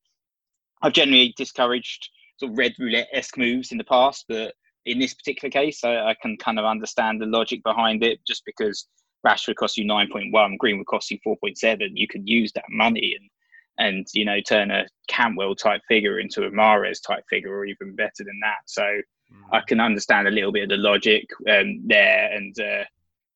[0.83, 2.09] I've generally discouraged
[2.39, 5.97] sort of red roulette esque moves in the past, but in this particular case, I,
[5.97, 8.21] I, can kind of understand the logic behind it.
[8.27, 8.87] Just because
[9.27, 12.53] Rashford costs you nine point one, Greenwood costs you four point seven, you could use
[12.53, 13.31] that money and
[13.79, 17.95] and you know turn a Cantwell type figure into a Mahrez type figure, or even
[17.95, 18.63] better than that.
[18.67, 19.03] So mm.
[19.53, 22.85] I can understand a little bit of the logic um, there, and uh,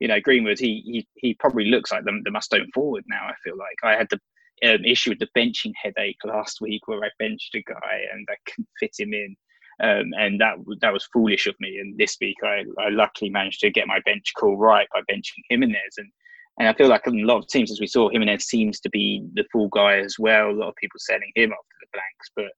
[0.01, 3.27] you know Greenwood, he he he probably looks like the, the must own forward now.
[3.27, 4.21] I feel like I had the
[4.65, 8.37] um, issue with the benching headache last week where I benched a guy and I
[8.47, 9.37] couldn't fit him in.
[9.83, 11.79] Um, and that that was foolish of me.
[11.79, 15.43] And this week, I, I luckily managed to get my bench call right by benching
[15.51, 15.97] Jimenez.
[15.99, 16.11] And
[16.59, 19.23] and I feel like a lot of teams, as we saw, Jimenez seems to be
[19.35, 20.51] the full guy as well.
[20.51, 22.53] A lot of people selling him off to the blanks, but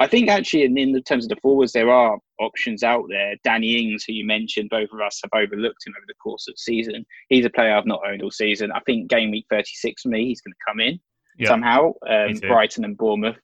[0.00, 3.36] I think actually, in, in the terms of the forwards, there are options out there.
[3.44, 6.54] Danny Ings, who you mentioned, both of us have overlooked him over the course of
[6.54, 7.06] the season.
[7.28, 8.72] He's a player I've not owned all season.
[8.72, 10.98] I think game week 36 for me, he's going to come in
[11.38, 11.48] yep.
[11.48, 11.92] somehow.
[12.08, 13.36] Um, Brighton and Bournemouth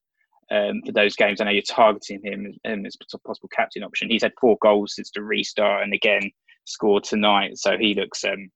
[0.51, 1.41] um, for those games.
[1.41, 4.11] I know you're targeting him um, as a possible captain option.
[4.11, 6.31] He's had four goals since the restart, and again
[6.65, 7.59] scored tonight.
[7.59, 8.51] So he looks um,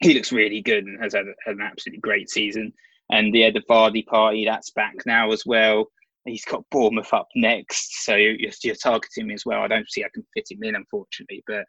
[0.00, 2.72] he looks really good and has had, had an absolutely great season.
[3.10, 5.86] And yeah, the Vardy party that's back now as well.
[6.24, 9.62] He's got Bournemouth up next, so you're, you're targeting him as well.
[9.62, 11.64] I don't see I can fit him in, unfortunately, but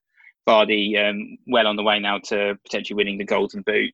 [0.48, 3.94] Vardy um, well on the way now to potentially winning the Golden Boot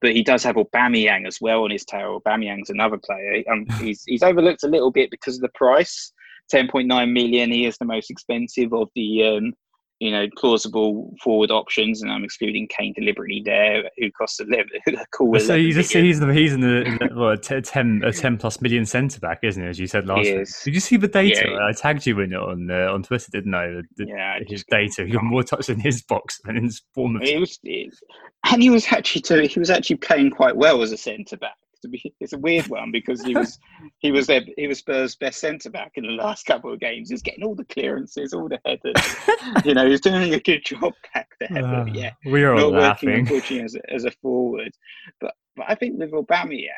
[0.00, 2.20] but he does have Aubameyang as well on his tail.
[2.20, 3.42] Aubameyang's another player.
[3.50, 6.12] Um, he's he's overlooked a little bit because of the price.
[6.52, 7.52] 10.9 million.
[7.52, 9.52] He is the most expensive of the um,
[10.00, 14.44] you know, plausible forward options, and I'm excluding Kane deliberately there, who costs a,
[14.86, 15.38] a cool.
[15.40, 18.36] So he's, just, he's the he's in the, in the well, a ten a ten
[18.38, 19.68] plus million centre back, isn't he?
[19.68, 20.48] As you said last week.
[20.64, 21.48] Did you see the data?
[21.50, 21.66] Yeah.
[21.66, 23.66] I tagged you in it on uh, on Twitter, didn't I?
[23.96, 25.04] The, yeah, his data.
[25.04, 27.22] He got more touches in his box than in his Bournemouth.
[27.24, 27.92] It was, it,
[28.44, 31.56] and he was actually to, he was actually playing quite well as a centre back
[31.82, 33.58] to be it's a weird one because he was
[33.98, 37.10] he was their he was Spurs' best centre back in the last couple of games.
[37.10, 39.64] He's getting all the clearances, all the headers.
[39.64, 41.64] you know, he's doing a good job back there.
[41.64, 43.10] Uh, but yeah, we are all laughing.
[43.10, 44.72] Working, unfortunately, as a, as a forward,
[45.20, 46.68] but but I think with Aubameyang,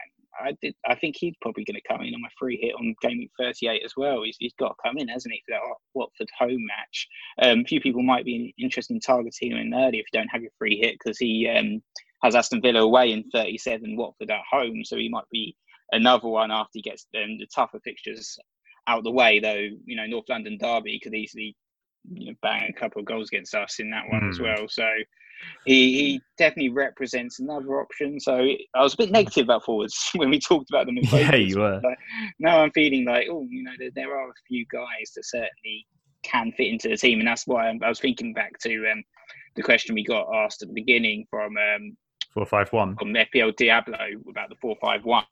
[0.41, 0.75] I did.
[0.87, 3.83] I think he's probably going to come in on my free hit on game 38
[3.85, 4.23] as well.
[4.23, 5.61] He's, he's got to come in, hasn't he, for that
[5.95, 7.09] Watford home match?
[7.43, 10.29] Um, a few people might be interested in targeting him in early if you don't
[10.29, 11.83] have your free hit because he um,
[12.23, 14.85] has Aston Villa away in 37, Watford at home.
[14.85, 15.57] So he might be
[15.93, 18.39] another one after he gets um, the tougher fixtures
[18.87, 19.41] out the way.
[19.41, 21.57] Though you know North London derby could easily
[22.11, 24.31] you know bang a couple of goals against us in that one mm.
[24.31, 24.45] as hmm.
[24.45, 24.69] well.
[24.69, 24.89] So
[25.65, 28.21] he he definitely represents another option.
[28.21, 30.99] So I was a bit negative about forwards when we talked about them.
[30.99, 31.81] In yeah, you were.
[31.83, 31.99] Like,
[32.39, 35.87] now I'm feeling like oh you know there, there, are a few guys that certainly
[36.23, 39.03] can fit into the team, and that's why I'm, i was thinking back to um,
[39.57, 41.97] the question we got asked at the beginning from um,
[42.33, 45.25] four five one from FPL Diablo about the four five one,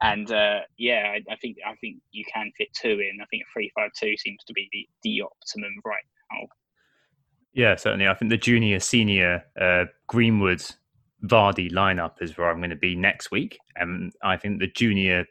[0.00, 3.18] and uh, yeah, I, I, think I think you can fit two in.
[3.20, 6.46] I think a three five two seems to be the, the optimum right now.
[7.52, 8.08] Yeah, certainly.
[8.08, 10.62] I think the junior senior uh, Greenwood
[11.24, 15.26] Vardy lineup is where I'm going to be next week, and I think the junior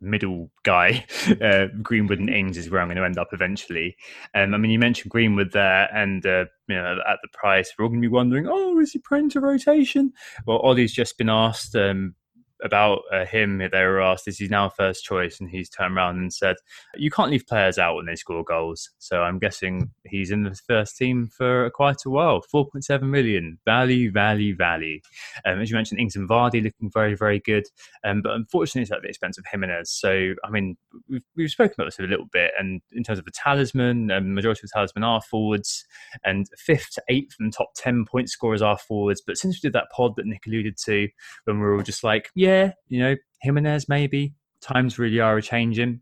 [0.00, 1.04] middle guy,
[1.42, 3.96] uh, Greenwood and Ings is where I'm going to end up eventually.
[4.34, 7.84] Um, I mean, you mentioned Greenwood there, and uh, you know, at the price, we're
[7.84, 10.12] all going to be wondering, oh, is he prone to rotation?
[10.46, 12.14] Well, Ole's just been asked um,
[12.62, 15.40] about uh, him, they were asked, is he now first choice?
[15.40, 16.56] And he's turned around and said,
[16.94, 18.90] you can't leave players out when they score goals.
[18.98, 22.42] So I'm guessing he's in the first team for quite a while.
[22.52, 23.58] 4.7 million.
[23.64, 25.00] Value, value, value.
[25.44, 27.64] Um, as you mentioned, Ings and Vardy looking very, very good.
[28.04, 29.90] Um, but unfortunately, it's at the expense of Jimenez.
[29.90, 30.76] So, I mean,
[31.08, 32.52] we've, we've spoken about this a little bit.
[32.58, 35.84] And in terms of the talisman, um, majority of the talisman are forwards.
[36.24, 39.22] And fifth to eighth and top 10 point scorers are forwards.
[39.24, 41.08] But since we did that pod that Nick alluded to,
[41.44, 44.34] when we were all just like, yeah, yeah, you know, Jimenez maybe.
[44.60, 46.00] Times really are a changing.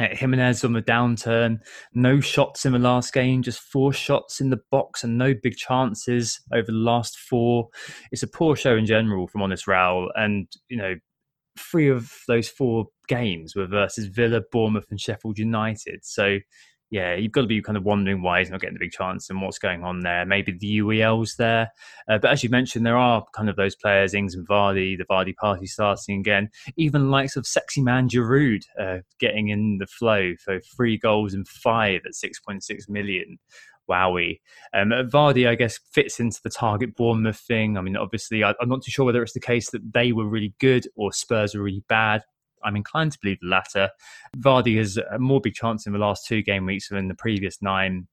[0.00, 1.58] Uh, Jimenez on the downturn,
[1.92, 5.56] no shots in the last game, just four shots in the box and no big
[5.56, 7.68] chances over the last four.
[8.10, 10.08] It's a poor show in general from Honest Raul.
[10.14, 10.94] And, you know,
[11.58, 16.04] three of those four games were versus Villa, Bournemouth, and Sheffield United.
[16.04, 16.38] So
[16.92, 19.30] yeah, you've got to be kind of wondering why he's not getting the big chance
[19.30, 20.26] and what's going on there.
[20.26, 21.70] Maybe the UEL's there.
[22.06, 25.06] Uh, but as you mentioned, there are kind of those players, Ings and Vardy, the
[25.10, 26.50] Vardy party starting again.
[26.76, 31.48] Even likes of sexy man Giroud uh, getting in the flow for three goals and
[31.48, 33.38] five at 6.6 million.
[33.88, 34.40] wowie.
[34.74, 37.78] Um, Vardy, I guess, fits into the target Bournemouth thing.
[37.78, 40.28] I mean, obviously, I, I'm not too sure whether it's the case that they were
[40.28, 42.22] really good or Spurs were really bad.
[42.64, 43.90] I'm inclined to believe the latter.
[44.36, 47.60] Vardy has a more big chance in the last two game weeks than the previous
[47.62, 48.08] nine.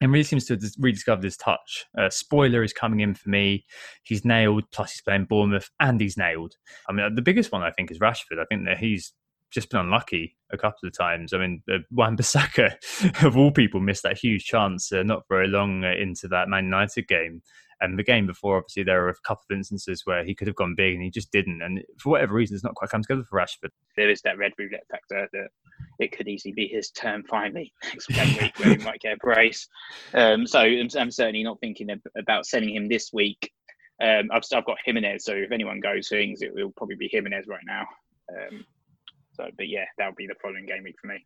[0.00, 1.84] And really seems to have rediscovered his touch.
[1.98, 3.64] Uh, spoiler is coming in for me.
[4.04, 6.54] He's nailed, plus he's playing Bournemouth, and he's nailed.
[6.88, 8.38] I mean, the biggest one I think is Rashford.
[8.40, 9.12] I think that he's
[9.50, 11.32] just been unlucky a couple of times.
[11.32, 12.74] I mean, uh, Wan Bissaka,
[13.24, 16.64] of all people, missed that huge chance uh, not very long uh, into that Man
[16.64, 17.42] United game.
[17.80, 20.56] And the game before, obviously, there were a couple of instances where he could have
[20.56, 21.62] gone big and he just didn't.
[21.62, 23.70] And for whatever reason, it's not quite come together for Rashford.
[23.96, 25.48] There is that red roulette factor that
[26.00, 29.68] it could easily be his turn finally next week where he might get a brace.
[30.12, 31.88] Um, so I'm, I'm, certainly not thinking
[32.18, 33.50] about sending him this week.
[34.02, 37.46] Um, I've, I've got Jimenez, so if anyone goes things, it will probably be Jimenez
[37.48, 37.86] right now.
[38.30, 38.64] Um,
[39.32, 41.24] so, but yeah, that'll be the following game week for me.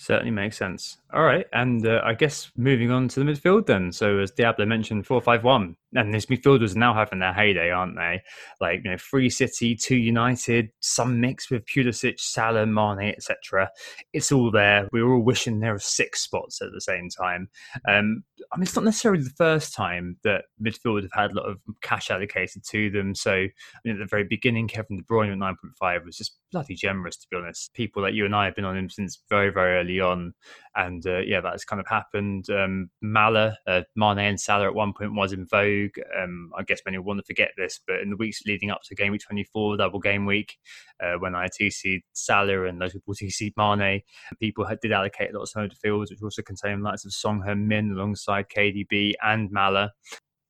[0.00, 0.96] Certainly makes sense.
[1.12, 3.92] All right, and uh, I guess moving on to the midfield then.
[3.92, 7.70] So as Diablo mentioned, four five one, and these midfielders are now having their heyday,
[7.70, 8.22] aren't they?
[8.62, 13.68] Like you know, Free City, Two United, some mix with Pulisic, Salah, Mane, etc.
[14.14, 14.88] It's all there.
[14.90, 17.50] We were all wishing there were six spots at the same time.
[17.86, 21.46] Um, I mean, it's not necessarily the first time that midfield have had a lot
[21.46, 23.14] of cash allocated to them.
[23.14, 23.50] So I
[23.84, 26.74] mean, at the very beginning, Kevin De Bruyne at nine point five was just bloody
[26.74, 27.74] generous, to be honest.
[27.74, 30.34] People like you and I have been on him since very very early early on.
[30.76, 32.48] And uh, yeah, that's kind of happened.
[32.48, 35.98] Um, Mala, uh, Mane and Salah at one point was in vogue.
[36.16, 38.82] Um, I guess many will want to forget this, but in the weeks leading up
[38.84, 40.56] to game week 24, double game week,
[41.02, 44.02] uh, when I TC'd Salah and those people TC'd Mane,
[44.38, 47.92] people had, did allocate a lot of fields, which also contained likes of Son Heung-min
[47.92, 49.92] alongside KDB and Mala.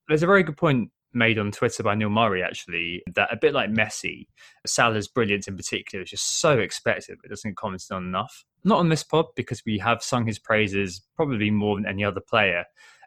[0.09, 3.54] There's a very good point made on Twitter by Neil Murray, actually, that a bit
[3.54, 4.26] like Messi,
[4.66, 8.44] Salah's brilliance in particular is just so expected, but doesn't comment on enough.
[8.62, 12.20] Not on this pod because we have sung his praises probably more than any other
[12.20, 12.64] player,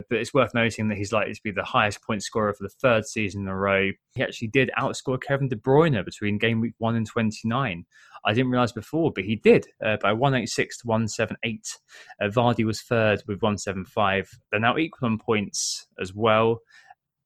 [0.09, 2.69] but it's worth noting that he's likely to be the highest point scorer for the
[2.69, 3.91] third season in a row.
[4.15, 7.85] He actually did outscore Kevin De Bruyne between game week 1 and 29.
[8.25, 11.77] I didn't realise before, but he did uh, by 186 to 178.
[12.19, 14.31] Uh, Vardy was third with 175.
[14.49, 16.61] They're now equal on points as well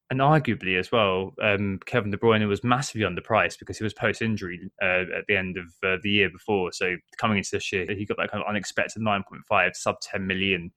[0.09, 4.71] and arguably as well, um, Kevin De Bruyne was massively underpriced because he was post-injury
[4.81, 6.71] uh, at the end of uh, the year before.
[6.71, 10.71] So coming into this year, he got that kind of unexpected 9.5 sub 10 million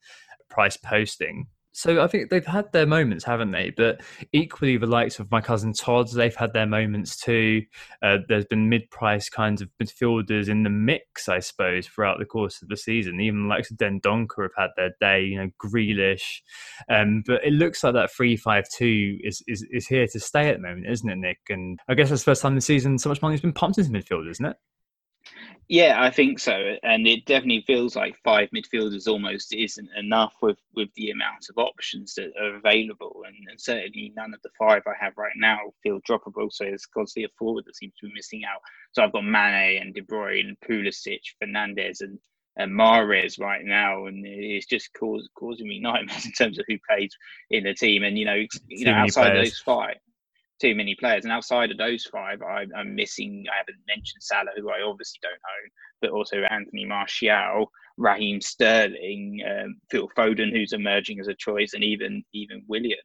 [0.48, 1.46] price posting.
[1.72, 3.70] So I think they've had their moments, haven't they?
[3.70, 4.00] But
[4.32, 7.62] equally, the likes of my cousin Todd, they've had their moments too.
[8.02, 12.60] Uh, there's been mid-price kinds of midfielders in the mix, I suppose, throughout the course
[12.60, 13.20] of the season.
[13.20, 15.22] Even the likes of Dendoncker have had their day.
[15.22, 16.40] You know, Grealish.
[16.88, 20.62] Um, but it looks like that three-five-two is, is is here to stay at the
[20.62, 21.38] moment, isn't it, Nick?
[21.48, 23.78] And I guess that's the first time this season so much money has been pumped
[23.78, 24.56] into midfield, isn't it?
[25.70, 30.58] Yeah, I think so, and it definitely feels like five midfielders almost isn't enough with
[30.74, 34.82] with the amount of options that are available, and, and certainly none of the five
[34.88, 36.52] I have right now feel droppable.
[36.52, 38.60] So it's constantly a forward that seems to be missing out.
[38.90, 42.18] So I've got Mane and De Bruyne, and Pulisic, Fernandes, and
[42.56, 46.78] and Mahrez right now, and it's just cause, causing me nightmares in terms of who
[46.88, 47.16] plays
[47.50, 48.02] in the team.
[48.02, 49.98] And you know, you know, outside those five,
[50.60, 51.24] too many players.
[51.24, 53.44] And outside of those five, I, am missing.
[53.52, 55.70] I haven't mentioned Salah, who I obviously don't own,
[56.00, 61.84] but also Anthony Martial, Raheem Sterling, um, Phil Foden, who's emerging as a choice, and
[61.84, 62.98] even even Willian,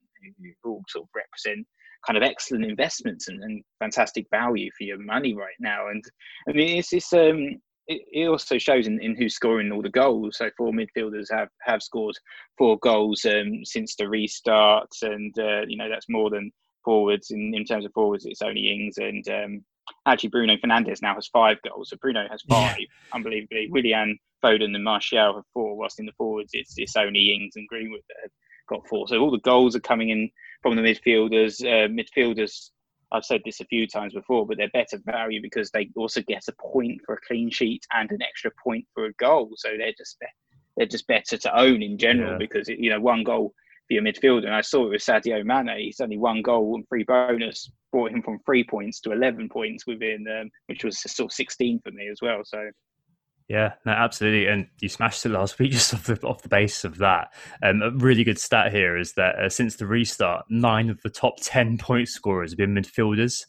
[0.64, 1.66] who all sort of represent
[2.06, 5.88] kind of excellent investments and, and fantastic value for your money right now.
[5.88, 6.04] And
[6.50, 7.14] I mean, it's.
[7.14, 10.38] Um, it, it also shows in, in who's scoring all the goals.
[10.38, 12.16] So four midfielders have have scored
[12.58, 16.52] four goals um, since the restart, and uh, you know that's more than
[16.86, 17.32] forwards.
[17.32, 19.66] In, in terms of forwards, it's only Ings and um,
[20.06, 21.90] actually Bruno Fernandes now has five goals.
[21.90, 22.86] So Bruno has five, yeah.
[23.14, 23.70] unbelievably.
[23.72, 25.76] Willian, Foden, and Martial have four.
[25.76, 28.32] Whilst in the forwards, it's it's only Ings and Greenwood that have
[28.70, 29.08] got four.
[29.08, 30.30] So all the goals are coming in
[30.62, 31.62] from the midfielders.
[31.62, 32.70] Uh, midfielders.
[33.12, 36.44] I've said this a few times before, but they're better value because they also get
[36.50, 39.52] a point for a clean sheet and an extra point for a goal.
[39.56, 40.18] So they're just
[40.76, 42.38] they're just better to own in general yeah.
[42.38, 43.54] because you know one goal
[43.88, 44.46] for your midfielder.
[44.46, 45.78] And I saw it with Sadio Mane.
[45.78, 49.88] He's only one goal and three bonus brought him from three points to 11 points
[49.88, 52.42] within, um, which was sort of 16 for me as well.
[52.44, 52.70] So.
[53.48, 56.84] Yeah, no, absolutely, and you smashed it last week just off the off the base
[56.84, 57.32] of that.
[57.62, 61.10] Um, a really good stat here is that uh, since the restart, nine of the
[61.10, 63.46] top ten point scorers have been midfielders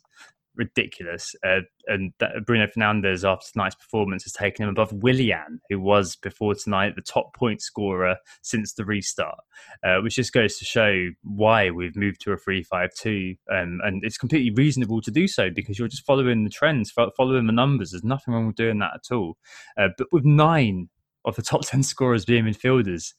[0.56, 1.34] ridiculous.
[1.44, 6.16] Uh, and that, Bruno Fernandes, after tonight's performance, has taken him above Willian, who was
[6.16, 9.38] before tonight the top point scorer since the restart,
[9.84, 13.34] uh, which just goes to show why we've moved to a 3 5 2.
[13.52, 17.46] Um, and it's completely reasonable to do so because you're just following the trends, following
[17.46, 17.90] the numbers.
[17.90, 19.36] There's nothing wrong with doing that at all.
[19.78, 20.88] Uh, but with nine
[21.24, 23.12] of the top 10 scorers being midfielders,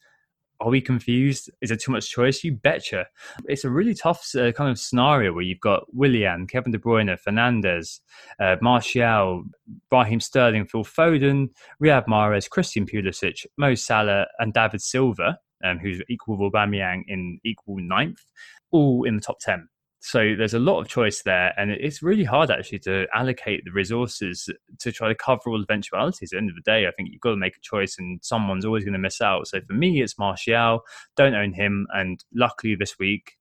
[0.60, 1.50] are we confused?
[1.62, 2.44] Is there too much choice?
[2.44, 3.06] You betcha.
[3.46, 7.16] It's a really tough uh, kind of scenario where you've got Willian, Kevin De Bruyne,
[7.26, 8.00] Fernandes,
[8.40, 9.44] uh, Martial,
[9.92, 11.50] Raheem Sterling, Phil Foden,
[11.82, 17.40] Riyad Mahrez, Christian Pulisic, Mo Salah, and David Silva, um, who's equal with Aubameyang in
[17.46, 18.26] equal ninth,
[18.72, 19.68] all in the top 10.
[20.00, 23.72] So there's a lot of choice there, and it's really hard actually to allocate the
[23.72, 24.48] resources
[24.80, 26.32] to try to cover all eventualities.
[26.32, 28.20] At the end of the day, I think you've got to make a choice, and
[28.24, 29.48] someone's always going to miss out.
[29.48, 30.82] So for me, it's Martial.
[31.16, 33.38] Don't own him, and luckily this week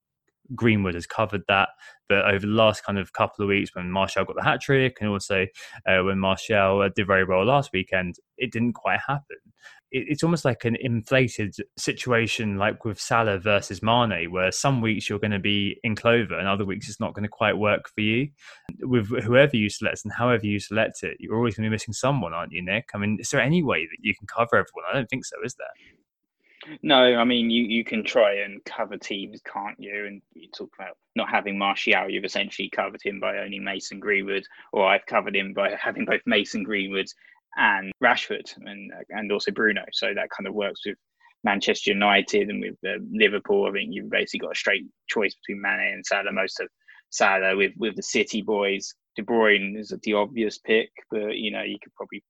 [0.54, 1.70] Greenwood has covered that.
[2.08, 4.96] But over the last kind of couple of weeks, when Martial got the hat trick,
[5.00, 5.46] and also
[5.86, 9.36] uh, when Martial uh, did very well last weekend, it didn't quite happen
[9.90, 15.18] it's almost like an inflated situation, like with Salah versus Mane, where some weeks you're
[15.18, 18.00] going to be in clover and other weeks it's not going to quite work for
[18.00, 18.28] you.
[18.80, 21.94] With whoever you select and however you select it, you're always going to be missing
[21.94, 22.90] someone, aren't you, Nick?
[22.94, 24.84] I mean, is there any way that you can cover everyone?
[24.90, 25.68] I don't think so, is there?
[26.82, 30.06] No, I mean you, you can try and cover teams, can't you?
[30.06, 34.44] And you talk about not having Martial, you've essentially covered him by owning Mason Greenwood,
[34.72, 37.06] or I've covered him by having both Mason Greenwood
[37.56, 39.84] and Rashford and and also Bruno.
[39.92, 40.96] So that kind of works with
[41.44, 43.66] Manchester United and with uh, Liverpool.
[43.66, 46.32] I think you've basically got a straight choice between Mane and Salah.
[46.32, 46.68] Most of
[47.10, 48.94] Salah with with the City boys.
[49.16, 52.22] De Bruyne is the obvious pick, but you know you could probably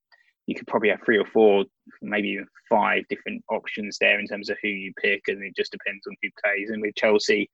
[0.47, 1.65] you could probably have three or four,
[2.03, 5.73] maybe even five different options there in terms of who you pick, and it just
[5.73, 6.71] depends on who plays.
[6.71, 7.51] And with Chelsea,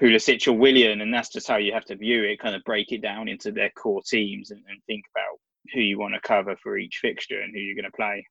[0.00, 2.40] Pulisic or Willian, and that's just how you have to view it.
[2.40, 5.38] Kind of break it down into their core teams and, and think about
[5.72, 8.26] who you want to cover for each fixture and who you're going to play.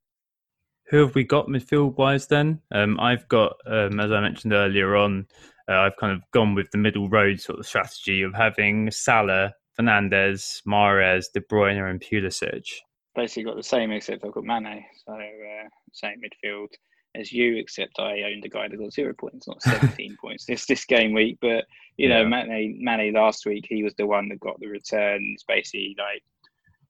[0.89, 2.61] Who have we got midfield wise then?
[2.71, 5.27] Um, I've got, um, as I mentioned earlier on,
[5.69, 9.53] uh, I've kind of gone with the middle road sort of strategy of having Salah,
[9.77, 12.67] Fernandes, Mahrez, De Bruyne, and Pulisic.
[13.15, 16.69] Basically, got the same except I've got Mane, so uh, same midfield
[17.15, 20.65] as you, except I owned a guy that got zero points, not 17 points this
[20.65, 21.37] this game week.
[21.41, 21.65] But
[21.97, 22.21] you yeah.
[22.21, 25.43] know, Mane, Mane last week he was the one that got the returns.
[25.47, 26.23] Basically, like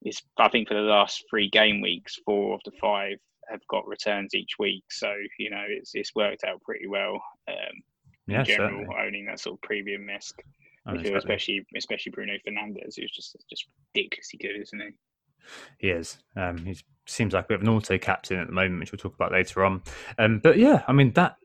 [0.02, 3.18] it's I think for the last three game weeks, four of the five
[3.50, 4.84] have got returns each week.
[4.90, 7.22] So you know it's it's worked out pretty well.
[7.48, 7.82] Um,
[8.28, 8.96] yeah, in general, certainly.
[9.08, 10.36] owning that sort of premium misc,
[10.88, 14.90] oh, especially especially Bruno Fernandes, who's just just ridiculously good, isn't he?
[15.78, 16.18] He is.
[16.36, 19.16] Um, he seems like we have an auto captain at the moment, which we'll talk
[19.16, 19.82] about later on.
[20.18, 21.38] Um, but yeah, I mean that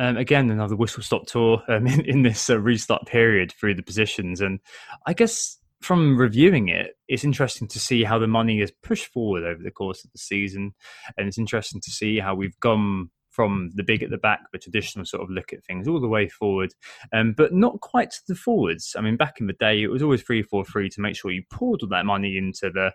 [0.00, 3.82] um, again, another whistle stop tour um, in, in, this uh, restart period through the
[3.82, 4.40] positions.
[4.40, 4.60] And
[5.06, 9.44] I guess from reviewing it, it's interesting to see how the money is pushed forward
[9.44, 10.72] over the course of the season,
[11.16, 14.58] and it's interesting to see how we've gone from the big at the back, the
[14.58, 16.74] traditional sort of look at things, all the way forward,
[17.12, 18.94] um, but not quite to the forwards.
[18.98, 21.30] I mean, back in the day, it was always three four three to make sure
[21.30, 22.92] you poured all that money into the,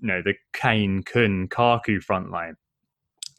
[0.00, 2.54] you know, the Kane, Kun, Kaku front line.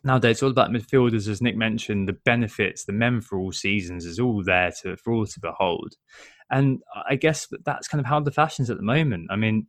[0.06, 2.08] Nowadays, all about midfielders, as Nick mentioned.
[2.08, 5.95] The benefits, the men for all seasons, is all there to for all to behold.
[6.51, 9.30] And I guess that's kind of how the fashion's at the moment.
[9.32, 9.66] I mean,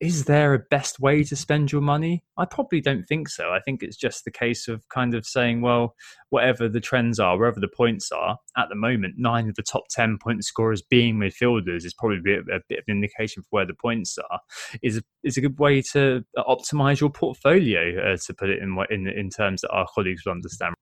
[0.00, 2.22] is there a best way to spend your money?
[2.36, 3.50] I probably don't think so.
[3.50, 5.94] I think it's just the case of kind of saying, well,
[6.30, 9.84] whatever the trends are, wherever the points are, at the moment, nine of the top
[9.90, 13.48] 10 point scorers being midfielders is probably a bit, a bit of an indication for
[13.50, 14.40] where the points are,
[14.82, 19.08] is is a good way to optimize your portfolio, uh, to put it in, in,
[19.08, 20.74] in terms that our colleagues will understand.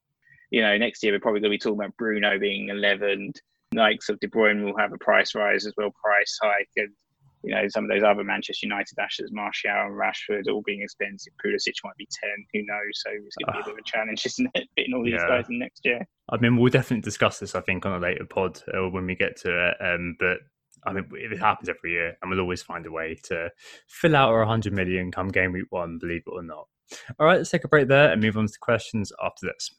[0.50, 3.36] You know, next year we're probably going to be talking about Bruno being 11th
[3.74, 6.90] likes of De Bruyne will have a price rise as well, price hike, and
[7.46, 11.32] you know some of those other Manchester United ashes, Martial and Rashford, all being expensive.
[11.44, 12.94] Pulisic might be ten, who knows?
[12.94, 14.68] So it's going to be a bit of a challenge, isn't it?
[14.76, 15.28] Fitting all these yeah.
[15.28, 16.06] guys in next year.
[16.28, 19.14] I mean, we'll definitely discuss this, I think, on a later pod uh, when we
[19.14, 19.76] get to it.
[19.80, 20.38] Um, but
[20.84, 23.50] I mean, it happens every year, and we'll always find a way to
[23.86, 26.66] fill out our 100 million come game week one, believe it or not.
[27.18, 29.72] All right, let's take a break there and move on to questions after this.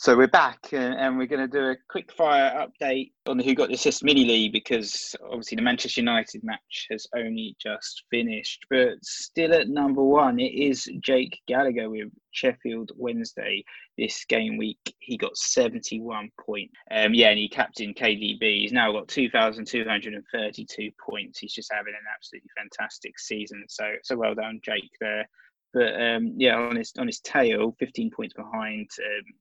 [0.00, 3.42] So we're back and, and we're going to do a quick fire update on the
[3.42, 8.04] Who Got the Assist mini league because obviously the Manchester United match has only just
[8.08, 8.64] finished.
[8.70, 13.64] But still at number one, it is Jake Gallagher with Sheffield Wednesday
[13.98, 14.78] this game week.
[15.00, 16.74] He got 71 points.
[16.92, 18.60] Um, yeah, and he captained KDB.
[18.60, 21.40] He's now got 2,232 points.
[21.40, 23.64] He's just having an absolutely fantastic season.
[23.68, 25.28] So, so well done, Jake, there.
[25.74, 29.34] But um, yeah, on his on his tail, 15 points behind um,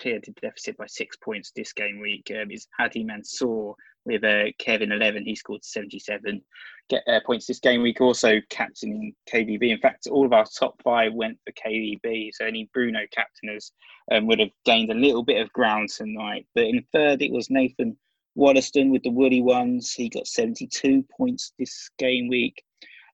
[0.00, 3.74] cleared the deficit by six points this game week um, is Hadi Mansour
[4.04, 5.26] with uh, Kevin 11.
[5.26, 6.40] He scored 77
[6.88, 9.70] get, uh, points this game week, also captaining KDB.
[9.70, 13.72] In fact, all of our top five went for KDB, so any Bruno captainers
[14.10, 16.46] um, would have gained a little bit of ground tonight.
[16.54, 17.96] But in third, it was Nathan
[18.34, 19.92] Wollaston with the Woolly ones.
[19.92, 22.62] He got 72 points this game week.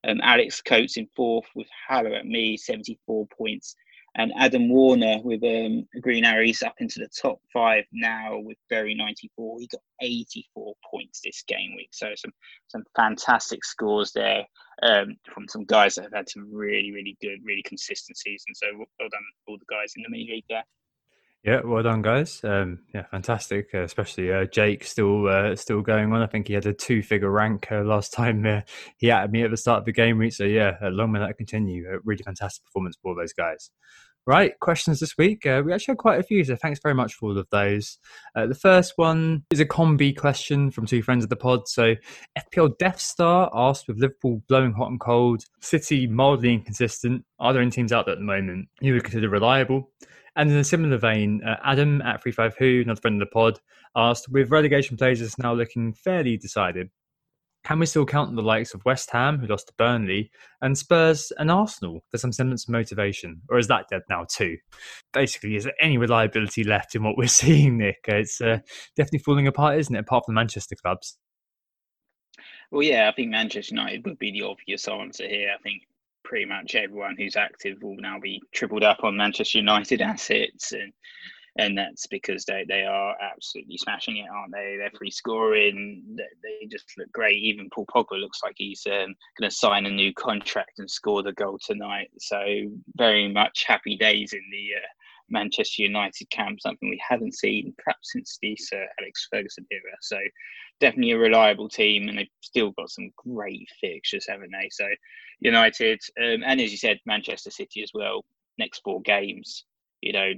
[0.07, 3.75] Um, Alex Coates in fourth with Hallow at me, 74 points
[4.17, 8.95] and Adam Warner with um, Green Arrows up into the top five now with Bury
[8.95, 9.61] 94.
[9.61, 11.91] He got 84 points this game week.
[11.93, 12.33] So some
[12.69, 14.45] some fantastic scores there
[14.83, 18.59] um, from some guys that have had some really, really good, really consistent seasons.
[18.63, 20.65] So well done all the guys in the mini league there.
[21.47, 22.41] Yeah, well done, guys.
[22.43, 23.69] Um, yeah, fantastic.
[23.73, 26.21] Uh, especially uh, Jake still uh, still going on.
[26.21, 28.63] I think he had a two figure rank uh, last time uh,
[28.97, 30.33] he at me at the start of the game week.
[30.33, 32.01] So yeah, long may that continue.
[32.05, 33.71] really fantastic performance for those guys.
[34.29, 35.47] Right, questions this week.
[35.47, 37.99] Uh, we actually had quite a few, so thanks very much for all of those.
[38.35, 41.69] Uh, the first one is a combi question from two friends of the pod.
[41.69, 41.95] So,
[42.37, 47.25] FPL Death Star asked with Liverpool blowing hot and cold, City mildly inconsistent.
[47.39, 49.93] Are there any teams out there at the moment you would consider reliable?
[50.35, 53.61] And in a similar vein, uh, Adam at 35 Who, another friend of the pod,
[53.95, 56.91] asked with relegation places now looking fairly decided,
[57.67, 60.31] can we still count on the likes of West Ham, who lost to Burnley,
[60.63, 63.43] and Spurs and Arsenal for some semblance of motivation?
[63.49, 64.57] Or is that dead now too?
[65.13, 67.99] Basically, is there any reliability left in what we're seeing, Nick?
[68.07, 68.59] It's uh,
[68.97, 71.19] definitely falling apart, isn't it, apart from the Manchester clubs?
[72.71, 75.51] Well, yeah, I think Manchester United would be the obvious answer here.
[75.53, 75.83] I think
[76.23, 80.93] pretty much everyone who's active will now be tripled up on Manchester United assets and
[81.59, 84.77] and that's because they, they are absolutely smashing it, aren't they?
[84.79, 86.05] They're free scoring.
[86.17, 87.37] They, just look great.
[87.37, 91.23] Even Paul Pogba looks like he's um, going to sign a new contract and score
[91.23, 92.11] the goal tonight.
[92.19, 92.39] So
[92.97, 94.87] very much happy days in the uh,
[95.31, 96.61] Manchester United camp.
[96.61, 99.97] Something we haven't seen perhaps since the Sir Alex Ferguson era.
[100.03, 100.19] So
[100.81, 104.69] definitely a reliable team, and they've still got some great fixtures, haven't they?
[104.73, 104.87] So
[105.41, 108.25] United, um, and as you said, Manchester City as well.
[108.59, 109.65] Next four games
[110.03, 110.33] you know,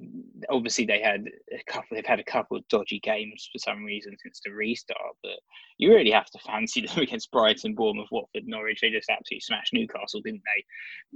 [0.50, 1.88] obviously they had a couple.
[1.96, 5.38] They've had a couple of dodgy games for some reason since the restart, but
[5.78, 8.80] you really have to fancy them against Brighton, Bournemouth, Watford, Norwich.
[8.80, 10.64] They just absolutely smashed Newcastle, didn't they?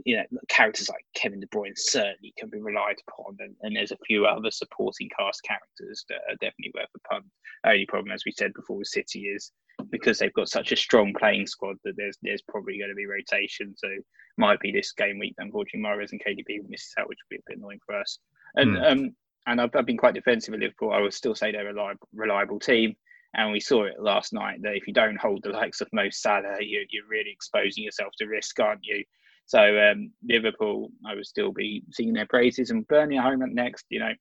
[0.05, 3.93] You know, characters like Kevin De Bruyne certainly can be relied upon, and, and there's
[3.93, 7.25] a few other supporting cast characters that are definitely worth a punt.
[7.65, 9.53] Only problem, as we said before, with City is
[9.91, 13.07] because they've got such a strong playing squad that there's there's probably going to be
[13.07, 13.75] rotation.
[13.77, 13.89] So
[14.37, 15.35] might be this game week.
[15.39, 18.19] Unfortunately, Mahrez and KDB misses out, which would be a bit annoying for us.
[18.55, 18.91] And mm.
[18.91, 19.17] um,
[19.47, 20.93] and I've, I've, been quite defensive of Liverpool.
[20.93, 22.95] I would still say they're a reliable, reliable team.
[23.35, 26.11] And we saw it last night that if you don't hold the likes of Mo
[26.11, 29.05] Salah, you, you're really exposing yourself to risk, aren't you?
[29.47, 32.71] So um, Liverpool, I would still be singing their praises.
[32.71, 34.13] And Burnley at home at next, you know,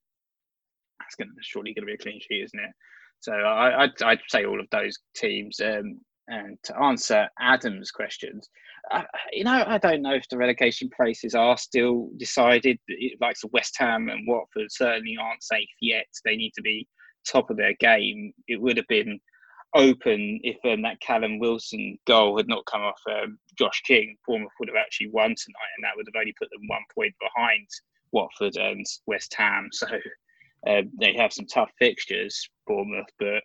[0.99, 2.72] that's going to surely going to be a clean sheet, isn't it?
[3.20, 5.59] So I, would I'd say all of those teams.
[5.59, 8.49] Um, and to answer Adam's questions,
[9.32, 12.80] you know, I don't know if the relegation places are still decided.
[13.19, 16.07] Like the West Ham and Watford certainly aren't safe yet.
[16.26, 16.88] They need to be
[17.28, 18.34] top of their game.
[18.47, 19.19] It would have been
[19.76, 24.17] open if um, that Callum Wilson goal had not come off um, Josh King.
[24.28, 27.13] Bournemouth would have actually won tonight, and that would have only put them one point
[27.22, 27.67] behind
[28.11, 29.69] Watford and West Ham.
[30.63, 33.41] So uh, they have some tough fixtures, Bournemouth, but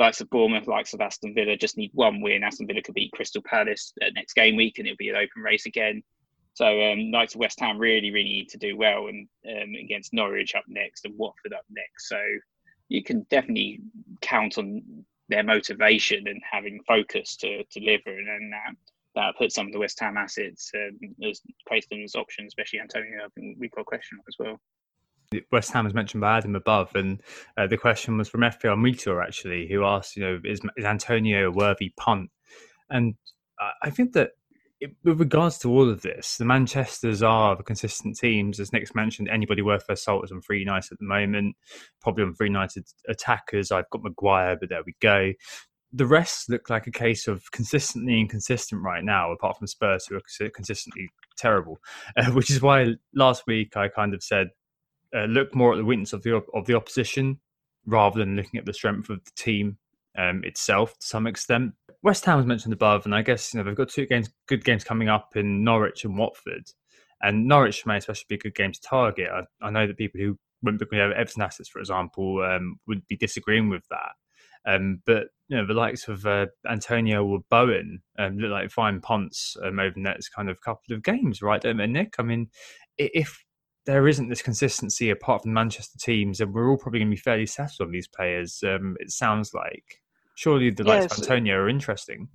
[0.00, 2.42] likes of Bournemouth, likes of Aston Villa just need one win.
[2.42, 5.42] Aston Villa could beat Crystal Palace uh, next game week and it'll be an open
[5.42, 6.02] race again.
[6.54, 10.12] So um, Knights of West Ham really, really need to do well and um, against
[10.12, 12.08] Norwich up next and Watford up next.
[12.08, 12.18] So
[12.88, 13.80] you can definitely
[14.20, 14.82] count on
[15.28, 18.74] their motivation and having focus to deliver, and then that
[19.14, 20.98] that put some of the West Ham assets um,
[21.28, 21.40] as
[22.04, 23.24] as options, especially Antonio.
[23.24, 24.60] I think we've got a question as well.
[25.52, 27.22] West Ham was mentioned by Adam above, and
[27.56, 31.48] uh, the question was from FPL Meteor actually, who asked, you know, is, is Antonio
[31.48, 32.30] a worthy punt?
[32.90, 33.14] And
[33.82, 34.30] I think that
[34.80, 38.58] it, with regards to all of this, the Manchesters are the consistent teams.
[38.58, 41.56] As Nick's mentioned, anybody worth their salt is on Free United at the moment.
[42.00, 43.70] Probably on Free United attackers.
[43.70, 45.32] I've got Maguire, but there we go.
[45.92, 50.16] The rest look like a case of consistently inconsistent right now, apart from Spurs, who
[50.16, 51.78] are consistently terrible.
[52.16, 54.48] Uh, which is why last week I kind of said
[55.14, 57.40] uh, look more at the weakness of the of the opposition
[57.86, 59.78] rather than looking at the strength of the team
[60.16, 61.72] um, itself to some extent.
[62.02, 64.64] West Ham was mentioned above, and I guess you know they've got two games, good
[64.64, 66.64] games coming up in Norwich and Watford,
[67.20, 69.28] and Norwich may especially be a good game to target.
[69.30, 73.06] I, I know that people who wouldn't be have Everton assets, for example, um, would
[73.06, 74.12] be disagreeing with that.
[74.66, 79.00] Um, but you know the likes of uh, Antonio or Bowen um, look like fine
[79.00, 81.60] punts um, over the next kind of couple of games, right?
[81.60, 82.14] Don't they, Nick?
[82.18, 82.48] I mean,
[82.98, 83.42] if
[83.90, 87.20] there isn't this consistency apart from Manchester teams, and we're all probably going to be
[87.20, 88.62] fairly settled on these players.
[88.64, 90.00] Um, it sounds like
[90.36, 92.28] surely the likes of Antonio are interesting.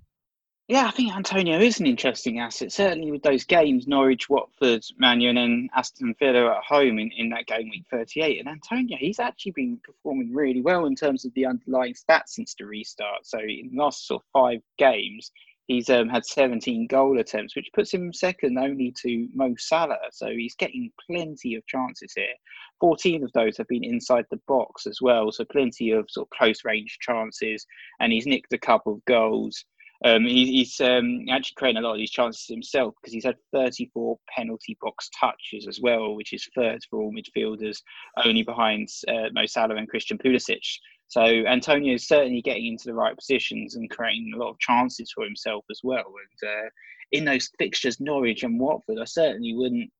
[0.67, 2.73] Yeah, I think Antonio is an interesting asset.
[2.73, 7.29] Certainly with those games, Norwich, Watford, Manu, and then Aston Villa at home in, in
[7.29, 8.39] that game week 38.
[8.39, 12.55] And Antonio, he's actually been performing really well in terms of the underlying stats since
[12.55, 13.25] the restart.
[13.25, 15.31] So in the last sort of five games,
[15.67, 19.97] he's um, had 17 goal attempts, which puts him second only to Mo Salah.
[20.11, 22.33] So he's getting plenty of chances here.
[22.79, 25.31] 14 of those have been inside the box as well.
[25.31, 27.65] So plenty of sort of close range chances.
[27.99, 29.65] And he's nicked a couple of goals.
[30.03, 33.37] Um, he, he's um, actually creating a lot of these chances himself because he's had
[33.53, 37.81] 34 penalty box touches as well, which is third for all midfielders,
[38.23, 40.59] only behind uh, Mo Salah and Christian Pulisic.
[41.07, 45.11] So Antonio is certainly getting into the right positions and creating a lot of chances
[45.13, 46.05] for himself as well.
[46.05, 46.69] And uh,
[47.11, 49.91] in those fixtures, Norwich and Watford, I certainly wouldn't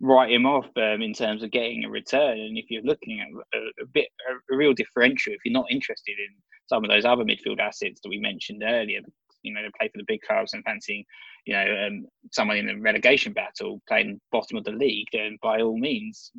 [0.00, 2.38] write him off um, in terms of getting a return.
[2.38, 5.70] And if you're looking at a, a bit a, a, real differential, if you're not
[5.70, 6.34] interested in
[6.66, 9.00] some of those other midfield assets that we mentioned earlier,
[9.42, 11.04] you know, they play for the big clubs and fancying,
[11.46, 15.60] you know, um, someone in the relegation battle playing bottom of the league, then by
[15.60, 16.32] all means,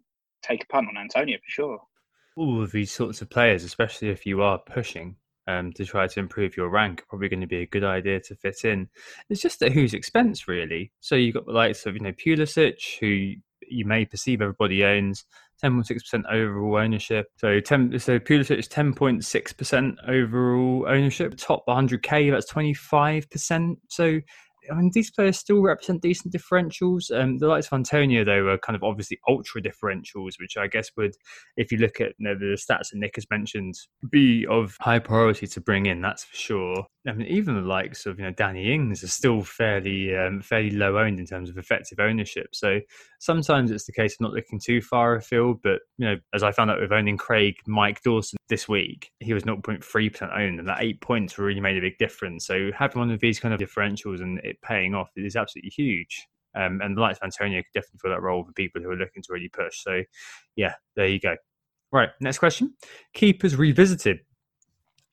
[0.43, 1.79] take a punt on Antonio for sure.
[2.39, 6.19] All of these sorts of players, especially if you are pushing um, to try to
[6.21, 8.87] improve your rank, probably going to be a good idea to fit in.
[9.29, 10.93] It's just at whose expense, really.
[11.01, 13.33] So you've got the likes of, you know, Pulisic, who
[13.67, 15.25] you may perceive everybody owns,
[15.61, 17.27] 10.6% overall ownership.
[17.35, 21.35] So 10, so Pulisic is 10.6% overall ownership.
[21.35, 23.75] Top 100k, that's 25%.
[23.89, 24.21] So
[24.71, 27.11] I mean, these players still represent decent differentials.
[27.11, 30.91] Um, the likes of Antonio, though, are kind of obviously ultra differentials, which I guess
[30.97, 31.15] would,
[31.57, 33.75] if you look at you know, the stats that Nick has mentioned,
[34.09, 36.01] be of high priority to bring in.
[36.01, 36.85] That's for sure.
[37.07, 40.71] I mean, even the likes of you know Danny Ings are still fairly um, fairly
[40.71, 42.47] low owned in terms of effective ownership.
[42.53, 42.81] So
[43.19, 45.61] sometimes it's the case of not looking too far afield.
[45.63, 49.33] But you know, as I found out with owning Craig Mike Dawson this week, he
[49.33, 52.45] was 0.3 percent owned, and that eight points really made a big difference.
[52.45, 56.27] So having one of these kind of differentials and it paying off is absolutely huge.
[56.55, 58.97] Um, and the likes of Antonio could definitely fill that role for people who are
[58.97, 59.83] looking to really push.
[59.83, 60.03] So
[60.55, 61.35] yeah, there you go.
[61.91, 62.75] Right, next question.
[63.13, 64.19] Keepers revisited.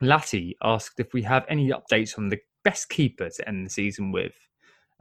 [0.03, 4.13] Latty asked if we have any updates on the best keeper to end the season
[4.13, 4.35] with.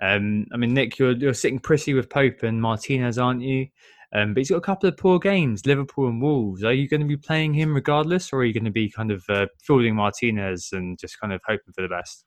[0.01, 3.67] Um, I mean, Nick, you're, you're sitting pretty with Pope and Martinez, aren't you?
[4.13, 6.63] Um, but he's got a couple of poor games, Liverpool and Wolves.
[6.63, 9.11] Are you going to be playing him regardless, or are you going to be kind
[9.11, 12.23] of uh, fielding Martinez and just kind of hoping for the best?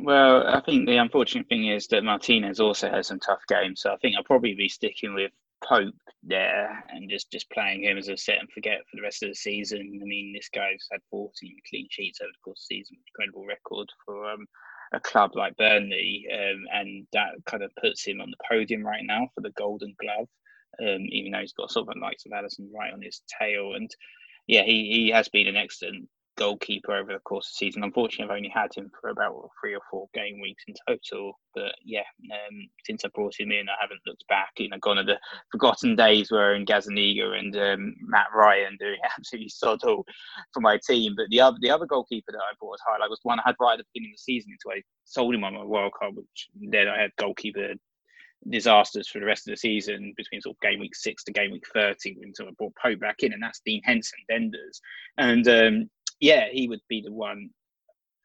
[0.00, 3.92] Well, I think the unfortunate thing is that Martinez also has some tough games, so
[3.92, 5.30] I think I'll probably be sticking with
[5.64, 9.22] Pope there and just just playing him as a set and forget for the rest
[9.22, 10.00] of the season.
[10.02, 11.32] I mean, this guy's had 14
[11.68, 14.46] clean sheets over the course of the season, incredible record for um,
[14.92, 19.04] a club like Burnley, um, and that kind of puts him on the podium right
[19.04, 20.28] now for the Golden Glove.
[20.80, 23.90] Um, even though he's got sort of likes of Alisson right on his tail, and
[24.46, 27.82] yeah, he, he has been an excellent goalkeeper over the course of the season.
[27.82, 31.38] Unfortunately, I've only had him for about three or four game weeks in total.
[31.54, 34.52] But yeah, um, since I brought him in, I haven't looked back.
[34.56, 35.18] You know, gone to the
[35.50, 40.06] forgotten days where in Gazzaniga and um, Matt Ryan doing absolutely sod all
[40.54, 41.14] for my team.
[41.16, 43.56] But the other the other goalkeeper that I brought as highlight was one I had
[43.60, 46.14] right at the beginning of the season until I sold him on my wild card,
[46.16, 47.74] which then I had goalkeeper
[48.48, 51.50] disasters for the rest of the season between sort of game week six to game
[51.50, 54.80] week 30 until I brought Pope back in, and that's Dean Henderson, Denders.
[55.18, 55.90] And um,
[56.20, 57.50] yeah, he would be the one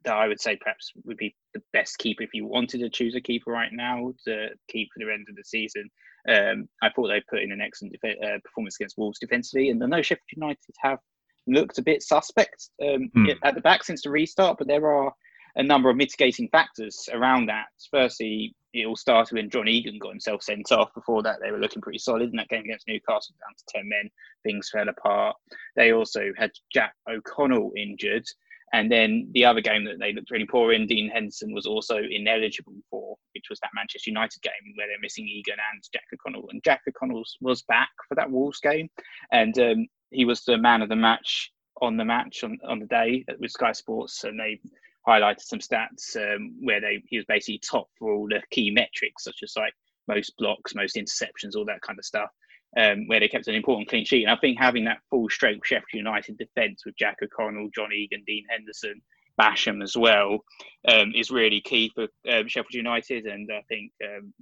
[0.05, 3.15] that I would say perhaps would be the best keeper if you wanted to choose
[3.15, 5.89] a keeper right now to keep for the end of the season.
[6.27, 9.83] Um, I thought they put in an excellent def- uh, performance against Wolves defensively, and
[9.83, 10.99] I know Sheffield United have
[11.47, 13.35] looked a bit suspect um, mm.
[13.43, 15.13] at the back since the restart, but there are
[15.55, 17.65] a number of mitigating factors around that.
[17.91, 20.93] Firstly, it all started when John Egan got himself sent off.
[20.93, 23.87] Before that, they were looking pretty solid in that game against Newcastle, down to 10
[23.87, 24.09] men.
[24.43, 25.35] Things fell apart.
[25.75, 28.25] They also had Jack O'Connell injured.
[28.73, 31.97] And then the other game that they looked really poor in, Dean Henderson was also
[31.97, 36.49] ineligible for, which was that Manchester United game where they're missing Egan and Jack O'Connell.
[36.49, 38.89] And Jack O'Connell was back for that Wolves game.
[39.31, 41.51] And um, he was the man of the match
[41.81, 44.23] on the match on, on the day with Sky Sports.
[44.23, 44.59] And they
[45.07, 49.23] highlighted some stats um, where they he was basically top for all the key metrics
[49.23, 49.73] such as like
[50.07, 52.29] most blocks, most interceptions, all that kind of stuff.
[52.75, 54.23] Um, where they kept an important clean sheet.
[54.23, 58.23] And I think having that full strength Sheffield United defence with Jack O'Connell, John Egan,
[58.25, 58.99] Dean Henderson,
[59.39, 60.39] Basham as well
[60.87, 63.27] um, is really key for um, Sheffield United.
[63.27, 64.33] And I think, um,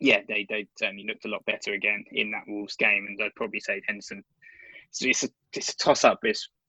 [0.00, 3.06] yeah, they, they certainly looked a lot better again in that Wolves game.
[3.08, 4.24] And I'd probably say Henderson.
[4.90, 6.20] So it's a, it's a toss up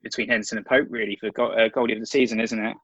[0.03, 2.77] between Henderson and Pope, really, for go- uh, goalie of the season, isn't it?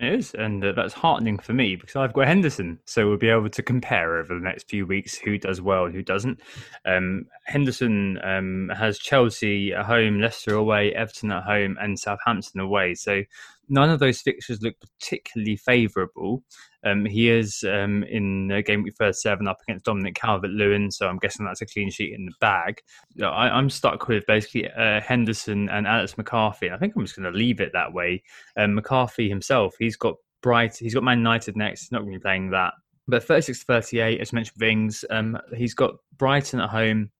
[0.00, 3.30] It is, and uh, that's heartening for me because I've got Henderson, so we'll be
[3.30, 6.40] able to compare over the next few weeks who does well and who doesn't.
[6.84, 12.94] Um, Henderson um, has Chelsea at home, Leicester away, Everton at home, and Southampton away.
[12.94, 13.24] So
[13.68, 16.42] none of those fixtures look particularly favourable.
[16.84, 20.90] Um, he is um, in a game week first seven up against Dominic Calvert Lewin,
[20.90, 22.80] so I'm guessing that's a clean sheet in the bag.
[23.22, 26.70] I, am stuck with basically uh, Henderson and Alex McCarthy.
[26.70, 28.22] I think I'm just going to leave it that way.
[28.56, 31.82] Um, McCarthy himself, he's got Bright, he's got Man United next.
[31.82, 32.74] He's not going to be playing that.
[33.08, 37.10] But 36 38, as mentioned, Vings, um, he's got Brighton at home,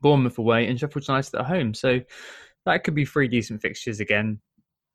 [0.00, 1.74] Bournemouth away, and Sheffield United at home.
[1.74, 2.00] So
[2.64, 4.40] that could be three decent fixtures again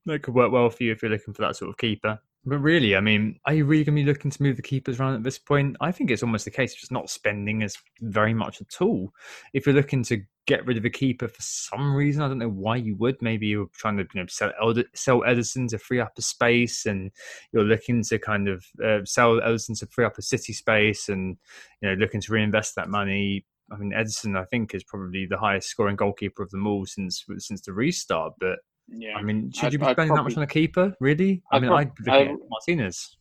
[0.06, 2.20] that could work well for you if you're looking for that sort of keeper.
[2.44, 5.00] But really, I mean, are you really going to be looking to move the keepers
[5.00, 5.78] around at this point?
[5.80, 9.14] I think it's almost the case of just not spending as very much at all.
[9.54, 12.50] If you're looking to get rid of a keeper for some reason, I don't know
[12.50, 13.22] why you would.
[13.22, 14.52] Maybe you're trying to you know, sell,
[14.96, 17.12] sell Ederson to free up a space, and
[17.52, 21.38] you're looking to kind of uh, sell Ederson to free up a city space, and
[21.82, 23.46] you know looking to reinvest that money.
[23.72, 27.24] I mean, Ederson, I think, is probably the highest scoring goalkeeper of them all since
[27.38, 28.34] since the restart.
[28.40, 28.60] But
[28.94, 29.16] yeah.
[29.16, 30.96] I mean, should I'd, you be spending that much on a keeper?
[31.00, 31.42] Really?
[31.52, 33.18] I I'd mean, I'd looking at Martinez.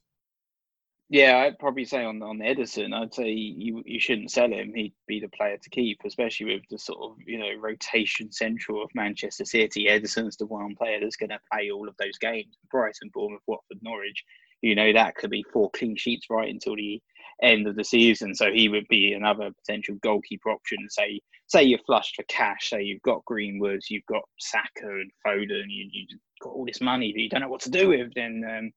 [1.09, 4.73] Yeah, I'd probably say on on Ederson, I'd say you you shouldn't sell him.
[4.75, 8.83] He'd be the player to keep, especially with the sort of you know rotation central
[8.83, 9.87] of Manchester City.
[9.87, 12.57] Ederson's the one player that's going to play all of those games.
[12.71, 14.25] Brighton, Bournemouth, Watford, Norwich.
[14.63, 17.03] You know that could be four clean sheets right until the
[17.43, 18.35] end of the season.
[18.35, 20.79] So he would be another potential goalkeeper option.
[20.89, 22.71] Say say you're flushed for cash.
[22.71, 25.65] Say you've got Greenwood, you've got Saka and Foden.
[25.69, 26.07] You you
[26.43, 28.13] got all this money that you don't know what to do with.
[28.15, 28.71] Then um,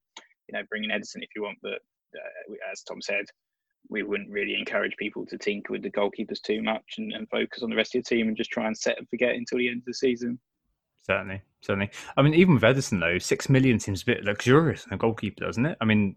[0.47, 1.57] you know bring in Ederson if you want.
[1.61, 1.80] But
[2.16, 3.26] uh, as Tom said,
[3.89, 7.64] we wouldn't really encourage people to tinker with the goalkeepers too much and, and focus
[7.64, 9.70] on the rest of your team and just try and set and forget until the
[9.70, 10.39] end of the season.
[11.05, 11.89] Certainly, certainly.
[12.16, 15.45] I mean, even with Ederson though, six million seems a bit luxurious in a goalkeeper,
[15.45, 15.78] doesn't it?
[15.82, 16.16] I mean,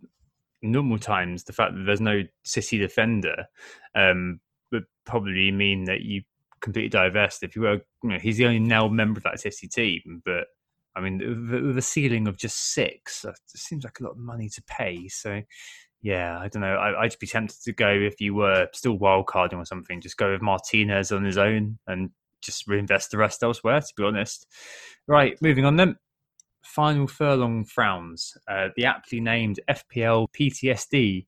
[0.63, 3.47] normal times, the fact that there's no City defender
[3.95, 4.41] um,
[4.73, 6.23] would probably mean that you
[6.61, 7.43] completely divest.
[7.43, 10.47] If you were, you know, he's the only now member of that City team, but
[10.97, 11.19] I mean,
[11.51, 15.09] with a ceiling of just six, it seems like a lot of money to pay.
[15.09, 15.43] So,
[16.01, 16.77] yeah, I don't know.
[16.77, 20.01] I, would be tempted to go if you were still wildcarding or something.
[20.01, 23.81] Just go with Martinez on his own and just reinvest the rest elsewhere.
[23.81, 24.47] To be honest,
[25.07, 25.41] right.
[25.43, 25.97] Moving on then
[26.77, 28.37] final furlong frowns.
[28.47, 31.27] Uh, the aptly named FPL PTSD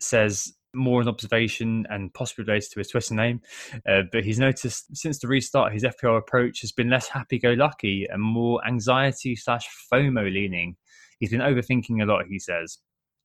[0.00, 3.40] says more an observation and possibly related to his Twitter name.
[3.88, 8.20] Uh, but he's noticed since the restart, his FPL approach has been less happy-go-lucky and
[8.20, 10.74] more anxiety slash FOMO leaning.
[11.20, 12.24] He's been overthinking a lot.
[12.28, 12.78] He says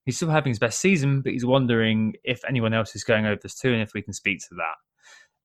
[0.06, 3.40] he's still having his best season, but he's wondering if anyone else is going over
[3.42, 4.76] this too, and if we can speak to that.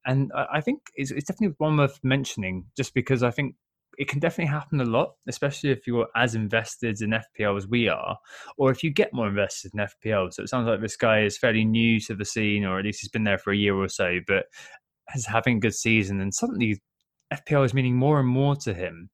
[0.07, 3.55] And I think it's, it's definitely one worth mentioning, just because I think
[3.99, 7.89] it can definitely happen a lot, especially if you're as invested in FPL as we
[7.89, 8.17] are,
[8.57, 10.33] or if you get more invested in FPL.
[10.33, 13.01] So it sounds like this guy is fairly new to the scene, or at least
[13.01, 14.47] he's been there for a year or so, but
[15.15, 16.81] is having a good season, and suddenly
[17.33, 19.11] FPL is meaning more and more to him.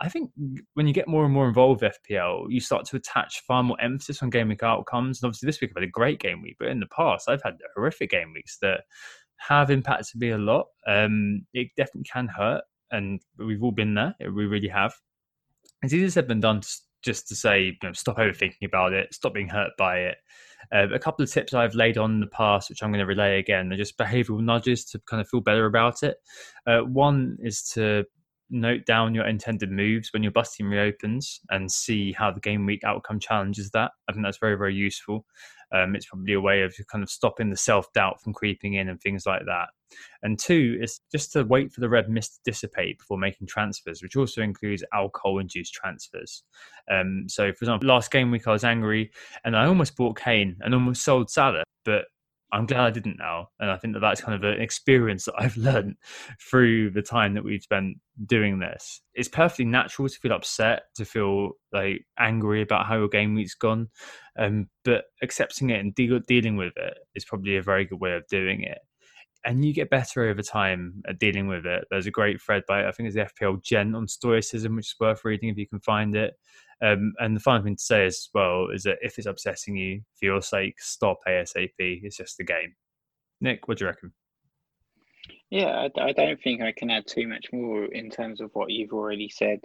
[0.00, 0.30] I think
[0.74, 3.80] when you get more and more involved with FPL, you start to attach far more
[3.80, 5.20] emphasis on game week outcomes.
[5.20, 7.42] And obviously, this week I've had a great game week, but in the past, I've
[7.42, 8.82] had horrific game weeks that
[9.38, 10.66] have impacted me a lot.
[10.86, 14.14] Um, it definitely can hurt and we've all been there.
[14.20, 14.94] We really have.
[15.82, 16.62] It's easier said than done
[17.02, 20.16] just to say, you know, stop overthinking about it, stop being hurt by it.
[20.72, 23.06] Uh, a couple of tips I've laid on in the past, which I'm going to
[23.06, 26.16] relay again, are just behavioral nudges to kind of feel better about it.
[26.66, 28.04] Uh, one is to
[28.50, 32.66] note down your intended moves when your bus team reopens and see how the game
[32.66, 33.92] week outcome challenges that.
[34.08, 35.26] I think that's very, very useful.
[35.72, 38.88] Um, it's probably a way of kind of stopping the self doubt from creeping in
[38.88, 39.68] and things like that.
[40.22, 44.02] And two is just to wait for the red mist to dissipate before making transfers,
[44.02, 46.42] which also includes alcohol induced transfers.
[46.90, 49.10] Um, so, for example, last game week I was angry
[49.44, 52.04] and I almost bought Kane and almost sold Salah, but
[52.52, 53.48] I'm glad I didn't now.
[53.60, 55.96] And I think that that's kind of an experience that I've learned
[56.40, 59.00] through the time that we've spent doing this.
[59.14, 63.54] It's perfectly natural to feel upset, to feel like angry about how your game week's
[63.54, 63.88] gone.
[64.38, 68.12] Um, but accepting it and de- dealing with it is probably a very good way
[68.12, 68.78] of doing it.
[69.44, 71.84] And you get better over time at dealing with it.
[71.90, 74.96] There's a great thread by, I think it's the FPL Gen on Stoicism, which is
[74.98, 76.34] worth reading if you can find it.
[76.80, 80.00] Um, and the final thing to say as well is that if it's upsetting you
[80.18, 81.70] for your sake, stop ASAP.
[81.78, 82.74] It's just a game.
[83.40, 84.12] Nick, what do you reckon?
[85.50, 88.70] Yeah, I, I don't think I can add too much more in terms of what
[88.70, 89.60] you've already said.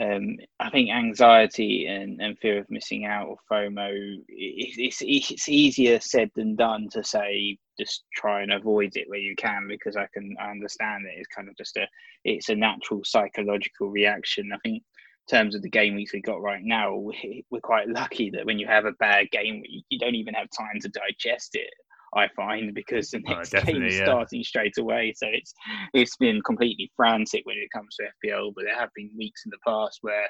[0.00, 3.92] Um, I think anxiety and, and fear of missing out or FOMO,
[4.28, 9.34] it's, it's easier said than done to say just try and avoid it where you
[9.36, 11.18] can because I can I understand it.
[11.18, 11.86] It's kind of just a
[12.24, 14.50] it's a natural psychological reaction.
[14.54, 14.82] I think
[15.28, 18.66] terms of the game weeks we got right now, we're quite lucky that when you
[18.66, 21.70] have a bad game week, you don't even have time to digest it.
[22.14, 24.04] I find because the next oh, game is yeah.
[24.04, 25.54] starting straight away, so it's
[25.94, 28.52] it's been completely frantic when it comes to FPL.
[28.54, 30.26] But there have been weeks in the past where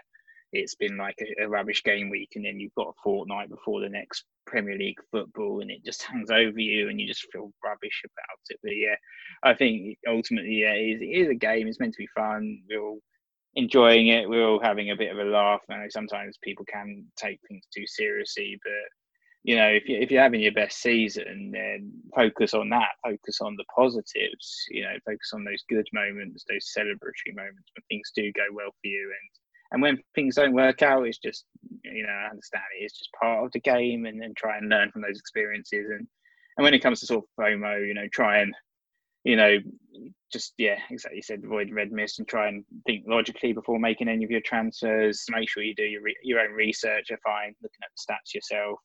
[0.52, 3.80] it's been like a, a, rubbish game week, and then you've got a fortnight before
[3.80, 7.52] the next Premier League football, and it just hangs over you, and you just feel
[7.64, 8.58] rubbish about it.
[8.62, 8.96] But yeah,
[9.42, 11.66] I think ultimately, yeah, it is, it is a game.
[11.66, 12.62] It's meant to be fun.
[12.68, 13.00] We're all
[13.54, 14.28] enjoying it.
[14.28, 15.60] We're all having a bit of a laugh.
[15.68, 18.72] I know sometimes people can take things too seriously, but
[19.44, 22.90] you know, if you if you're having your best season, then focus on that.
[23.04, 24.64] Focus on the positives.
[24.70, 28.70] You know, focus on those good moments, those celebratory moments when things do go well
[28.70, 29.30] for you, and
[29.72, 31.44] and when things don't work out, it's just
[31.82, 32.84] you know, I understand it.
[32.84, 35.90] It's just part of the game, and then try and learn from those experiences.
[35.90, 36.06] And
[36.56, 38.54] and when it comes to sort of FOMO, you know, try and
[39.24, 39.58] you know,
[40.32, 41.18] just yeah, exactly.
[41.18, 44.40] You said avoid red mist and try and think logically before making any of your
[44.40, 45.24] transfers.
[45.30, 47.06] Make sure you do your re- your own research.
[47.10, 48.78] If I find looking at the stats yourself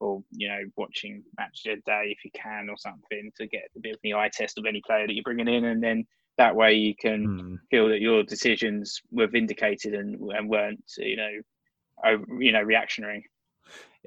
[0.00, 3.62] or you know watching match of the day if you can or something to get
[3.76, 6.04] a bit of the eye test of any player that you're bringing in and then
[6.36, 7.56] that way you can mm.
[7.70, 11.30] feel that your decisions were vindicated and, and weren't you know
[12.04, 13.24] over, you know reactionary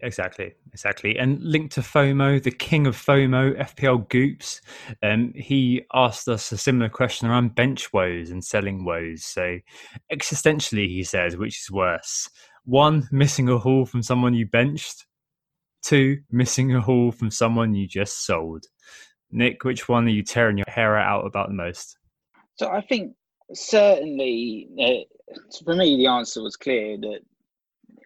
[0.03, 1.17] Exactly, exactly.
[1.17, 4.61] And linked to FOMO, the king of FOMO, FPL Goops,
[5.01, 9.25] um, he asked us a similar question around bench woes and selling woes.
[9.25, 9.57] So,
[10.11, 12.29] existentially, he says, which is worse?
[12.65, 15.07] One, missing a haul from someone you benched,
[15.83, 18.65] Two, missing a haul from someone you just sold.
[19.31, 21.97] Nick, which one are you tearing your hair out about the most?
[22.55, 23.13] So I think
[23.53, 27.19] certainly uh, for me the answer was clear that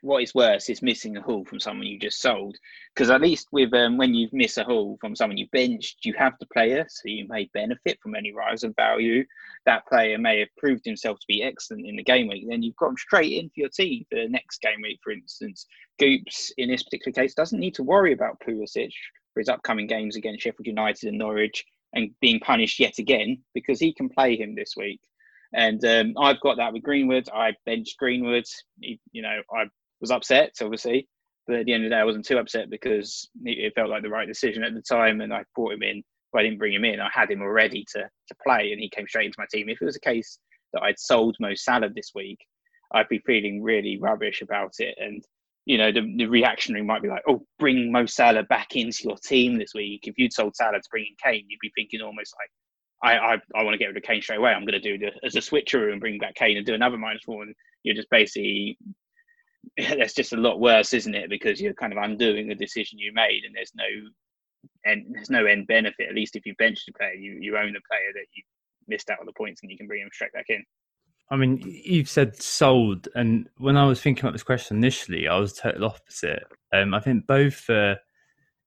[0.01, 2.57] what is worse is missing a haul from someone you just sold.
[2.93, 6.13] Because at least with um, when you miss a haul from someone you benched, you
[6.17, 9.23] have the player, so you may benefit from any rise of value.
[9.65, 12.45] That player may have proved himself to be excellent in the game week.
[12.49, 15.11] Then you've got him straight in for your team for the next game week, for
[15.11, 15.67] instance.
[15.99, 18.91] Goops, in this particular case, doesn't need to worry about Pulisic
[19.33, 23.79] for his upcoming games against Sheffield United and Norwich and being punished yet again because
[23.79, 25.01] he can play him this week.
[25.53, 27.27] And um, I've got that with Greenwood.
[27.33, 28.45] I benched Greenwood.
[28.79, 29.65] He, you know, I
[30.01, 31.07] was upset, obviously,
[31.47, 34.03] but at the end of the day, I wasn't too upset because it felt like
[34.03, 36.03] the right decision at the time, and I brought him in.
[36.33, 38.89] Well, I didn't bring him in; I had him already to to play, and he
[38.89, 39.69] came straight into my team.
[39.69, 40.39] If it was a case
[40.73, 42.39] that I'd sold Mo Salah this week,
[42.93, 45.23] I'd be feeling really rubbish about it, and
[45.65, 49.17] you know the, the reactionary might be like, "Oh, bring Mo Salah back into your
[49.17, 52.33] team this week." If you'd sold Salah to bring in Kane, you'd be thinking almost
[52.39, 52.49] like,
[53.03, 54.51] I, I, I want to get rid of Kane straight away.
[54.51, 56.97] I'm going to do the as a switcheroo and bring back Kane and do another
[56.97, 57.23] minus.
[57.27, 58.77] And you're just basically
[59.77, 61.29] that's just a lot worse, isn't it?
[61.29, 63.85] Because you're kind of undoing a decision you made, and there's no
[64.85, 66.09] and there's no end benefit.
[66.09, 68.43] At least if you bench the player, you you own the player that you
[68.87, 70.63] missed out on the points, and you can bring him straight back in.
[71.29, 75.37] I mean, you've said sold, and when I was thinking about this question initially, I
[75.37, 76.43] was total opposite.
[76.73, 77.95] Um, I think both uh,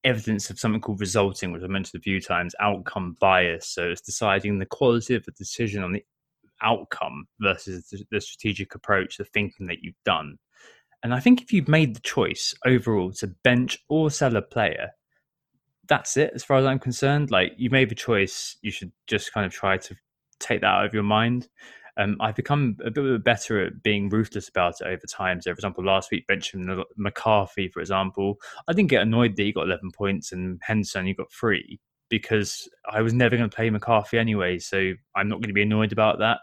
[0.05, 3.69] evidence of something called resulting, which I mentioned a few times, outcome bias.
[3.69, 6.05] So it's deciding the quality of the decision on the
[6.63, 10.39] outcome versus the, the strategic approach, the thinking that you've done.
[11.05, 14.91] And I think if you've made the choice overall to bench or sell a player,
[15.87, 17.31] that's it as far as I'm concerned.
[17.31, 19.95] Like you made the choice, you should just kind of try to
[20.41, 21.49] take that out of your mind.
[21.99, 25.43] Um, I've become a bit better at being ruthless about it over time.
[25.43, 28.37] So, for example, last week, benching McCarthy, for example,
[28.67, 31.79] I didn't get annoyed that he got 11 points and Henderson, you got three
[32.09, 34.59] because I was never going to play McCarthy anyway.
[34.59, 36.39] So, I'm not going to be annoyed about that.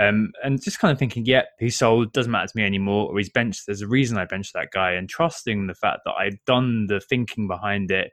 [0.00, 3.18] Um, and just kind of thinking, yeah, he's sold, doesn't matter to me anymore, or
[3.18, 3.64] he's benched.
[3.66, 7.00] There's a reason I benched that guy, and trusting the fact that I'd done the
[7.00, 8.12] thinking behind it.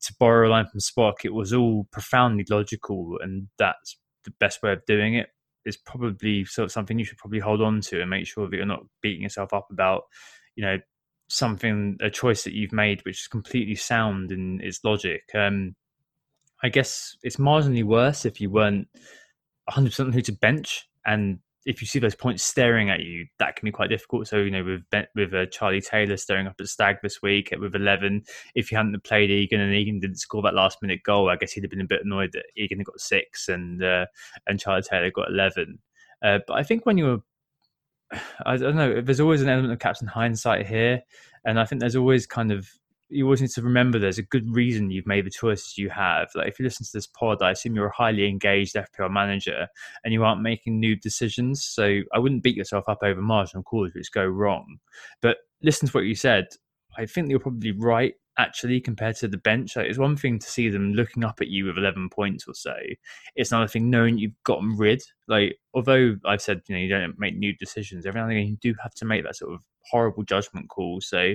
[0.00, 4.62] To borrow a line from Spock, it was all profoundly logical, and that's the best
[4.64, 5.28] way of doing it.
[5.64, 8.56] Is probably sort of something you should probably hold on to and make sure that
[8.56, 10.02] you're not beating yourself up about,
[10.56, 10.78] you know,
[11.28, 15.22] something a choice that you've made which is completely sound in its logic.
[15.34, 15.76] Um,
[16.64, 18.88] I guess it's marginally worse if you weren't
[19.70, 23.64] 100% who to bench and if you see those points staring at you, that can
[23.64, 24.26] be quite difficult.
[24.26, 27.74] So you know, with with uh, Charlie Taylor staring up at Stag this week with
[27.74, 28.22] eleven,
[28.54, 31.52] if you hadn't played Egan and Egan didn't score that last minute goal, I guess
[31.52, 34.06] he'd have been a bit annoyed that Egan got six and uh,
[34.46, 35.78] and Charlie Taylor got eleven.
[36.22, 37.22] Uh, but I think when you're,
[38.46, 41.02] I don't know, there's always an element of captain hindsight here,
[41.44, 42.68] and I think there's always kind of
[43.12, 46.28] you always need to remember there's a good reason you've made the choices you have.
[46.34, 49.68] Like if you listen to this pod, I assume you're a highly engaged FPL manager
[50.04, 51.64] and you aren't making new decisions.
[51.64, 54.78] So I wouldn't beat yourself up over marginal calls which go wrong.
[55.20, 56.46] But listen to what you said.
[56.96, 59.76] I think you're probably right actually compared to the bench.
[59.76, 62.54] Like, it's one thing to see them looking up at you with 11 points or
[62.54, 62.74] so.
[63.36, 65.02] It's another thing knowing you've gotten rid.
[65.28, 68.46] Like, although I've said, you know, you don't make new decisions, every now and then
[68.46, 69.60] you do have to make that sort of
[69.90, 71.00] horrible judgment call.
[71.00, 71.34] So,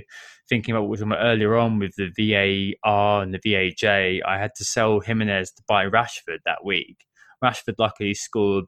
[0.50, 4.66] thinking about what about earlier on with the VAR and the VAJ, I had to
[4.66, 7.06] sell Jimenez to buy Rashford that week.
[7.43, 8.66] Rashford luckily scored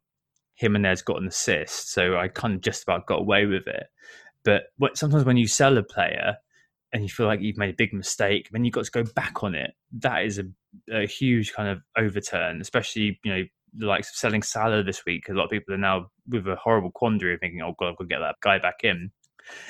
[0.56, 3.88] Jimenez got an assist, so I kind of just about got away with it.
[4.44, 6.36] But what, sometimes when you sell a player
[6.92, 9.44] and you feel like you've made a big mistake, then you've got to go back
[9.44, 9.72] on it.
[10.00, 10.44] That is a,
[10.92, 13.44] a huge kind of overturn, especially you know
[13.92, 15.30] of selling Salah this week.
[15.30, 17.98] A lot of people are now with a horrible quandary of thinking, "Oh God, I've
[17.98, 19.12] got to get that guy back in."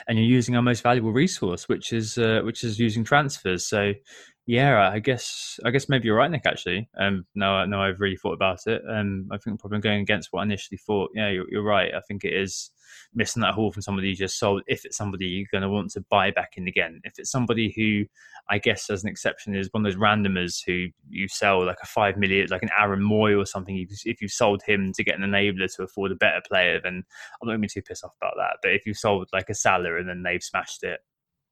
[0.07, 3.67] And you're using our most valuable resource, which is uh, which is using transfers.
[3.67, 3.93] So
[4.50, 6.47] yeah, I guess I guess maybe you're right, Nick.
[6.47, 8.82] Actually, um, no, no, I've really thought about it.
[8.89, 11.12] Um, I think probably going against what I initially thought.
[11.14, 11.93] Yeah, you're, you're right.
[11.93, 12.72] I think it is
[13.14, 14.64] missing that haul from somebody you just sold.
[14.66, 17.72] If it's somebody you're going to want to buy back in again, if it's somebody
[17.76, 18.06] who,
[18.50, 21.86] I guess, as an exception, is one of those randomers who you sell like a
[21.86, 23.86] five million, like an Aaron Mooy or something.
[24.04, 27.04] If you sold him to get an enabler to afford a better player, then
[27.39, 28.58] I'm not going to be too pissed off about that.
[28.64, 31.02] But if you sold like a Salah and then they've smashed it,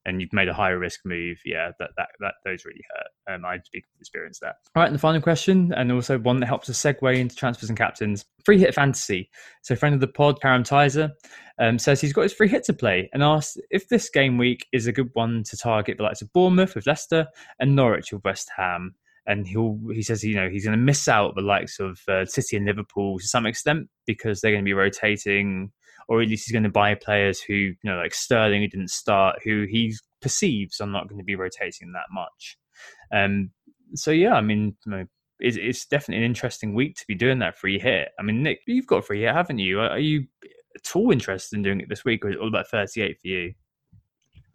[0.07, 3.35] and you've made a higher risk move, yeah, that that, that those really hurt.
[3.35, 4.39] Um, I speak from experience.
[4.41, 7.69] All right, and the final question, and also one that helps us segue into transfers
[7.69, 8.25] and captains.
[8.45, 9.29] Free hit fantasy.
[9.61, 11.11] So, friend of the pod, Karam Tizer,
[11.59, 14.65] um, says he's got his free hit to play and asks if this game week
[14.71, 17.27] is a good one to target the likes of Bournemouth with Leicester
[17.59, 18.95] and Norwich with West Ham.
[19.25, 22.25] And he'll he says you know he's going to miss out the likes of uh,
[22.25, 25.73] City and Liverpool to some extent because they're going to be rotating
[26.07, 28.89] or at least he's going to buy players who, you know, like Sterling, who didn't
[28.89, 32.57] start, who he perceives are not going to be rotating that much.
[33.11, 33.51] Um,
[33.93, 35.05] so yeah, I mean, you know,
[35.39, 38.09] it's, it's, definitely an interesting week to be doing that free hit.
[38.19, 39.79] I mean, Nick, you've got free hit, haven't you?
[39.79, 40.25] Are you
[40.75, 43.27] at all interested in doing it this week, or is it all about thirty-eight for
[43.27, 43.53] you?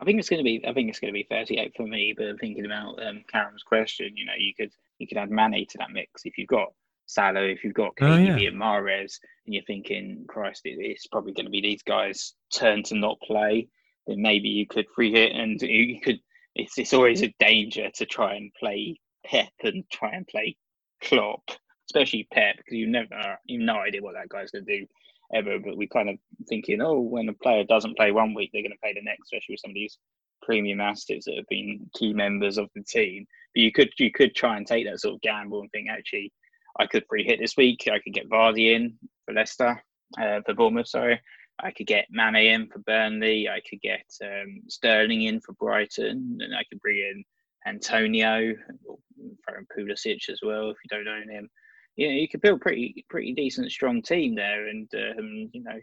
[0.00, 0.64] I think it's going to be.
[0.66, 2.14] I think it's going to be thirty-eight for me.
[2.16, 5.66] But I'm thinking about um, Karen's question, you know, you could you could add Mane
[5.68, 6.72] to that mix if you've got
[7.12, 8.48] Salah, if you've got KDB oh, yeah.
[8.48, 12.94] and Mahrez, and you're thinking, Christ, it's probably going to be these guys' turn to
[12.94, 13.68] not play,
[14.06, 16.18] then maybe you could free hit and you could.
[16.54, 20.56] It's it's always a danger to try and play Pep and try and play
[21.02, 21.42] Klopp,
[21.88, 24.86] especially Pep, because you never you've no idea what that guy's going to do
[25.34, 25.58] ever.
[25.58, 26.16] But we kind of
[26.48, 29.24] thinking, oh, when a player doesn't play one week, they're going to play the next,
[29.24, 29.98] especially with some of these
[30.42, 33.26] premium assets that have been key members of the team.
[33.54, 36.32] But you could you could try and take that sort of gamble and think actually
[36.78, 37.88] I could free hit this week.
[37.92, 39.82] I could get Vardy in for Leicester,
[40.20, 41.20] uh, for Bournemouth, sorry.
[41.60, 43.48] I could get Mane in for Burnley.
[43.48, 47.24] I could get um, Sterling in for Brighton, and I could bring in
[47.66, 51.48] Antonio, in Pulisic as well if you don't own him.
[51.96, 55.78] Yeah, you could build pretty pretty decent, strong team there, and um, you know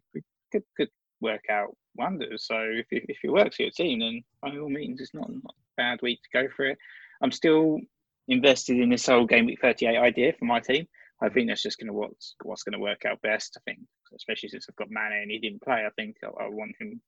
[0.51, 0.89] could could
[1.21, 2.45] work out wonders.
[2.47, 5.29] So if it, if it works for your team, then by all means, it's not,
[5.29, 6.77] not a bad week to go for it.
[7.21, 7.79] I'm still
[8.29, 10.87] invested in this whole game week 38 idea for my team.
[11.21, 13.57] I think that's just going to what's what's going to work out best.
[13.57, 13.79] I think,
[14.15, 17.01] especially since I've got Mane and he didn't play, I think I, I want him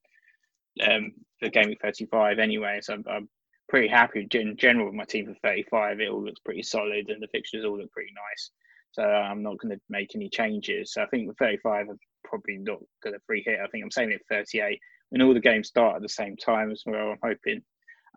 [0.85, 2.79] um, for game week 35 anyway.
[2.81, 3.29] So I'm, I'm,
[3.69, 6.01] pretty happy in general with my team for 35.
[6.01, 8.51] It all looks pretty solid and the fixtures all look pretty nice.
[8.91, 10.91] So I'm not going to make any changes.
[10.91, 13.59] So I think the 35 I'm probably not going to free hit.
[13.63, 14.77] I think I'm saying it 38
[15.09, 17.11] when all the games start at the same time as well.
[17.11, 17.61] I'm hoping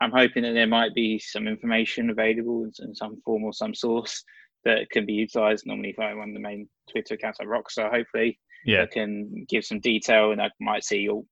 [0.00, 4.24] I'm hoping that there might be some information available in some form or some source
[4.64, 5.66] that can be utilized.
[5.66, 9.64] Normally, if I'm on the main Twitter account like Rockstar, hopefully, yeah, I can give
[9.64, 11.26] some detail, and I might see all.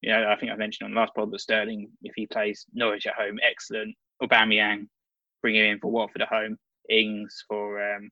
[0.00, 2.66] You know, I think I mentioned on the last pod that Sterling, if he plays
[2.74, 3.96] Norwich at home, excellent.
[4.22, 4.86] Aubameyang,
[5.42, 6.58] bring him in for Watford at home.
[6.90, 8.10] Ings for um,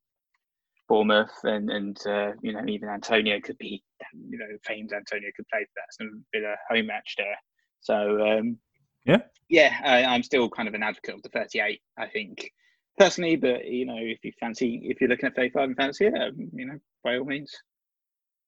[0.89, 3.83] Bournemouth, and and uh, you know even Antonio could be,
[4.15, 7.37] you know, famed Antonio could play for that Aston Villa home match there.
[7.81, 8.59] So um,
[9.05, 11.81] yeah, yeah, I, I'm still kind of an advocate of the 38.
[11.99, 12.51] I think
[12.99, 16.15] personally, but you know, if you fancy, if you're looking at 35 and fancy it,
[16.15, 17.53] um, you know, by all means,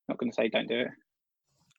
[0.09, 0.89] not going to say don't do it.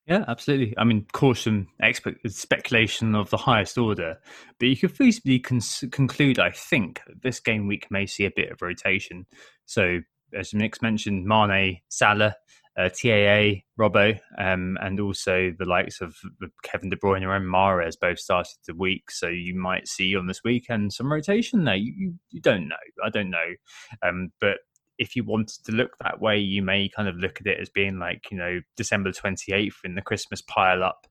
[0.07, 0.75] Yeah, absolutely.
[0.77, 4.19] I mean, caution expect, speculation of the highest order,
[4.59, 8.31] but you could feasibly con- conclude, I think, that this game week may see a
[8.35, 9.25] bit of rotation.
[9.65, 10.01] So,
[10.31, 12.35] as Nick's mentioned, Mane, Salah,
[12.77, 16.15] uh, TAA, Robbo, um, and also the likes of
[16.63, 19.09] Kevin De Bruyne and Mahrez both started the week.
[19.11, 21.75] So you might see on this weekend some rotation there.
[21.75, 22.75] You, you, don't know.
[23.03, 23.53] I don't know.
[24.01, 24.57] Um, but
[24.97, 27.69] if you wanted to look that way, you may kind of look at it as
[27.69, 31.07] being like, you know, December 28th in the Christmas pile up.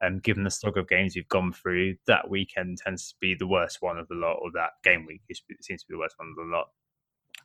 [0.00, 3.48] Um, given the stock of games you've gone through, that weekend tends to be the
[3.48, 5.22] worst one of the lot, or that game week
[5.60, 6.68] seems to be the worst one of the lot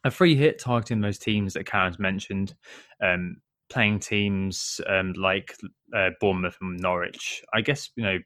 [0.03, 2.55] a free hit targeting those teams that Karen's mentioned.
[3.01, 3.37] Um,
[3.73, 5.55] playing teams um, like
[5.95, 8.17] uh, Bournemouth and Norwich, I guess you know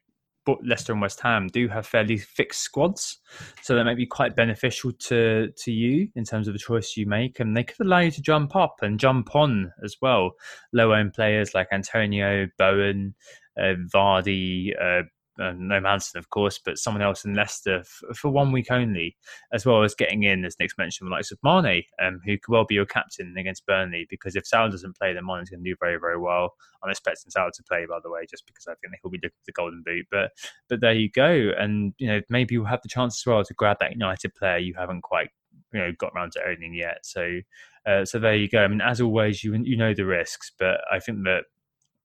[0.62, 3.18] Leicester and West Ham do have fairly fixed squads,
[3.62, 7.06] so that might be quite beneficial to to you in terms of the choice you
[7.06, 10.32] make, and they could allow you to jump up and jump on as well.
[10.72, 13.14] Low owned players like Antonio, Bowen,
[13.58, 15.02] uh, Vardy, uh,
[15.38, 19.16] uh, no Maddison, of course, but someone else in Leicester f- for one week only,
[19.52, 22.64] as well as getting in, as Nick's mentioned, like of Mane, um, who could well
[22.64, 25.76] be your captain against Burnley, because if Salah doesn't play, then Mane's going to do
[25.78, 26.54] very, very well.
[26.82, 29.30] I'm expecting Salah to play, by the way, just because I think he'll be looking
[29.30, 30.06] for the golden boot.
[30.10, 30.30] But
[30.68, 33.54] but there you go, and you know maybe you'll have the chance as well to
[33.54, 35.30] grab that United player you haven't quite
[35.72, 36.98] you know got around to owning yet.
[37.04, 37.40] So
[37.86, 38.64] uh, so there you go.
[38.64, 41.44] I mean, as always, you you know the risks, but I think that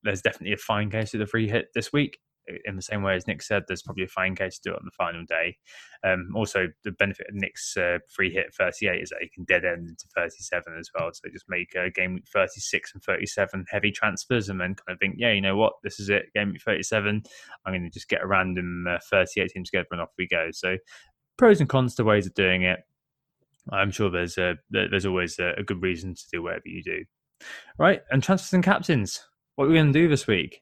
[0.04, 2.20] there's definitely a fine case of the free hit this week.
[2.66, 4.80] In the same way as Nick said, there's probably a fine case to do it
[4.80, 5.58] on the final day.
[6.04, 9.64] Um, also, the benefit of Nick's uh, free hit 38 is that he can dead
[9.66, 11.10] end into 37 as well.
[11.14, 15.00] So just make uh, game week 36 and 37 heavy transfers, and then kind of
[15.00, 17.24] think, yeah, you know what, this is it, game week 37.
[17.66, 20.50] I'm going to just get a random uh, 38 team together, and off we go.
[20.52, 20.78] So
[21.38, 22.80] pros and cons to ways of doing it.
[23.72, 27.06] I'm sure there's a there's always a, a good reason to do whatever you do.
[27.78, 29.22] Right, and transfers and captains.
[29.56, 30.62] What are we going to do this week?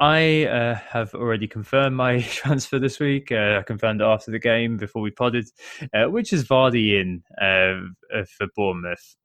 [0.00, 3.30] I uh, have already confirmed my transfer this week.
[3.30, 5.48] Uh, I confirmed it after the game before we podded,
[5.94, 9.16] uh, which is Vardy in uh, for Bournemouth.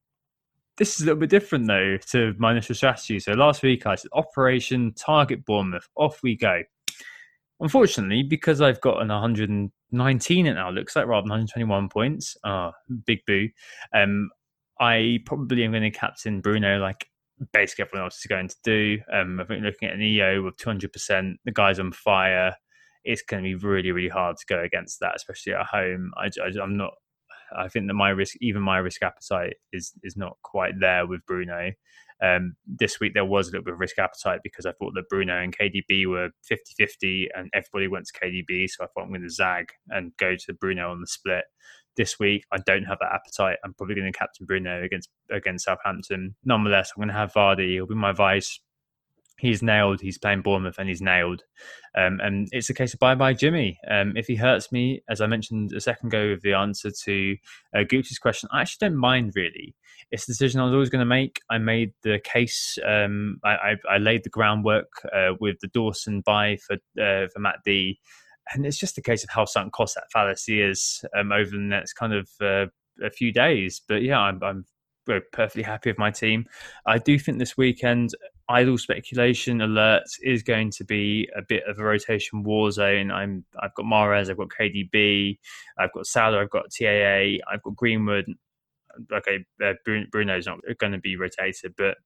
[0.77, 3.19] This is a little bit different though to my initial strategy.
[3.19, 5.89] So last week I said Operation Target Bournemouth.
[5.95, 6.61] Off we go.
[7.59, 12.37] Unfortunately, because I've got an 119 it now looks like rather than 121 points.
[12.45, 13.49] Ah, oh, big boo.
[13.93, 14.29] Um,
[14.79, 17.09] I probably am going to captain Bruno like
[17.53, 18.99] basically everyone else is going to do.
[19.11, 22.55] Um, I think looking at an EO with 200%, the guy's on fire.
[23.03, 26.11] It's going to be really, really hard to go against that, especially at home.
[26.17, 26.93] I, I, I'm not.
[27.55, 31.25] I think that my risk, even my risk appetite, is is not quite there with
[31.25, 31.71] Bruno.
[32.21, 35.07] Um, this week there was a little bit of risk appetite because I thought that
[35.09, 39.21] Bruno and KDB were 50-50 and everybody went to KDB, so I thought I'm going
[39.21, 41.45] to zag and go to Bruno on the split
[41.97, 42.45] this week.
[42.51, 43.57] I don't have that appetite.
[43.63, 46.35] I'm probably going to captain Bruno against against Southampton.
[46.43, 47.73] Nonetheless, I'm going to have Vardy.
[47.73, 48.59] He'll be my vice.
[49.39, 50.01] He's nailed.
[50.01, 51.43] He's playing Bournemouth and he's nailed.
[51.97, 53.79] Um, and it's a case of bye bye Jimmy.
[53.89, 57.37] Um, if he hurts me, as I mentioned a second ago with the answer to
[57.73, 59.75] uh, Gucci's question, I actually don't mind really.
[60.11, 61.39] It's a decision I was always going to make.
[61.49, 62.77] I made the case.
[62.85, 67.39] Um, I, I, I, laid the groundwork uh, with the Dawson buy for uh, for
[67.39, 67.99] Matt D
[68.53, 71.57] and it's just a case of how sunk cost that fallacy is um, over the
[71.57, 72.65] next kind of uh,
[73.03, 73.81] a few days.
[73.87, 74.65] But yeah, I'm, I'm
[75.31, 76.45] perfectly happy with my team.
[76.85, 78.11] I do think this weekend,
[78.47, 83.11] idle speculation alert is going to be a bit of a rotation war zone.
[83.11, 85.37] I'm I've got Mahrez, I've got KDB,
[85.77, 88.25] I've got Salah, I've got TAA, I've got Greenwood.
[89.13, 89.73] Okay, uh,
[90.11, 91.97] Bruno's not going to be rotated, but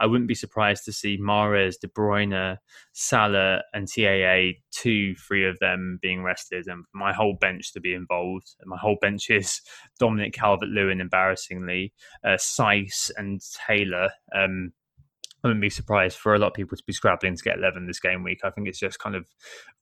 [0.00, 2.56] I wouldn't be surprised to see Mahrez, De Bruyne,
[2.94, 7.92] Salah, and TAA, two, three of them being rested, and my whole bench to be
[7.92, 8.54] involved.
[8.64, 9.60] My whole bench is
[10.00, 11.92] Dominic Calvert Lewin, embarrassingly,
[12.24, 14.08] uh, Saïss, and Taylor.
[14.34, 14.72] Um,
[15.42, 17.86] I wouldn't be surprised for a lot of people to be scrabbling to get 11
[17.86, 18.40] this game week.
[18.44, 19.26] I think it's just kind of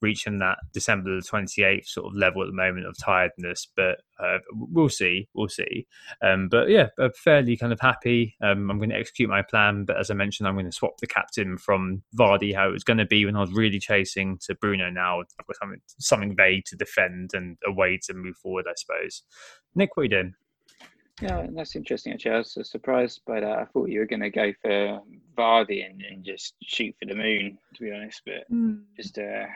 [0.01, 4.39] reaching that December the 28th sort of level at the moment of tiredness, but uh,
[4.53, 5.29] we'll see.
[5.35, 5.87] We'll see.
[6.23, 8.37] Um, but yeah, I'm fairly kind of happy.
[8.41, 10.99] Um, I'm going to execute my plan, but as I mentioned, I'm going to swap
[11.01, 14.39] the captain from Vardy, how it was going to be when I was really chasing,
[14.47, 15.21] to Bruno now.
[15.21, 19.23] I've got something, something vague to defend and a way to move forward, I suppose.
[19.75, 20.35] Nick, what are you doing?
[21.21, 22.13] Yeah, that's interesting.
[22.13, 23.59] Actually, I was surprised by that.
[23.59, 25.01] I thought you were going to go for
[25.37, 28.23] Vardy and, and, just shoot for the moon, to be honest.
[28.25, 28.83] But mm.
[28.97, 29.47] just, uh,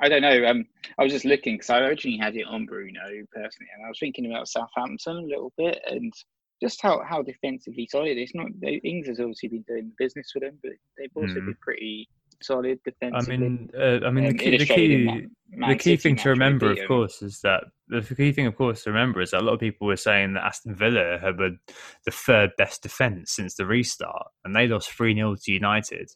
[0.00, 0.46] I don't know.
[0.46, 0.66] Um,
[0.98, 3.00] I was just looking because I originally had it on Bruno
[3.32, 6.12] personally, and I was thinking about Southampton a little bit and
[6.60, 8.16] just how, how defensively solid.
[8.16, 11.46] It's not Ings has obviously been doing the business for them, but they've also mm.
[11.46, 12.08] been pretty
[12.42, 13.34] solid defensively.
[13.34, 16.78] I mean, uh, I mean, the key, the key, the key thing to remember, of
[16.86, 19.60] course, is that the key thing, of course, to remember is that a lot of
[19.60, 24.54] people were saying that Aston Villa had the third best defense since the restart, and
[24.54, 26.10] they lost three 0 to United.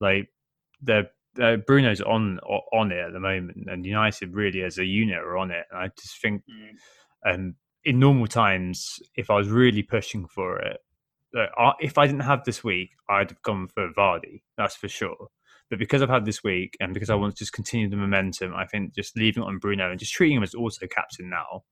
[0.00, 0.28] Like,
[0.82, 1.08] the
[1.40, 2.38] uh, Bruno's on
[2.72, 5.64] on it at the moment, and United really as a unit are on it.
[5.70, 7.34] And I just think, mm.
[7.34, 7.54] um,
[7.84, 10.78] in normal times, if I was really pushing for it,
[11.80, 14.42] if I didn't have this week, I'd have gone for Vardy.
[14.56, 15.28] That's for sure.
[15.72, 18.52] But because I've had this week and because I want to just continue the momentum,
[18.54, 21.62] I think just leaving it on Bruno and just treating him as also captain now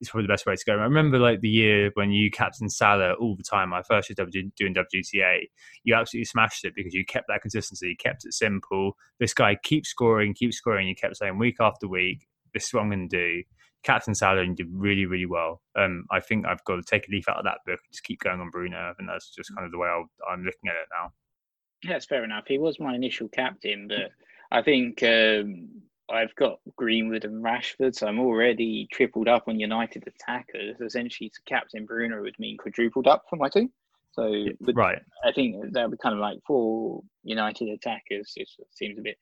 [0.00, 0.74] is probably the best way to go.
[0.74, 3.70] I remember like the year when you captain Salah all the time.
[3.70, 5.48] My first year doing WTA,
[5.82, 8.92] you absolutely smashed it because you kept that consistency, kept it simple.
[9.18, 10.86] This guy keeps scoring, keeps scoring.
[10.86, 13.42] You kept saying week after week, this is what I'm going to do.
[13.82, 15.62] Captain Salah and did really, really well.
[15.76, 18.04] Um, I think I've got to take a leaf out of that book and just
[18.04, 18.94] keep going on Bruno.
[18.96, 21.12] Think that's just kind of the way i am looking at it now.
[21.86, 22.44] That's fair enough.
[22.48, 24.10] He was my initial captain, but
[24.50, 25.68] I think um,
[26.10, 30.80] I've got Greenwood and Rashford, so I'm already tripled up on United attackers.
[30.80, 33.70] Essentially, to captain Bruno would mean quadrupled up for my team.
[34.12, 38.32] So, right, I think that would be kind of like four United attackers.
[38.36, 39.16] It seems a bit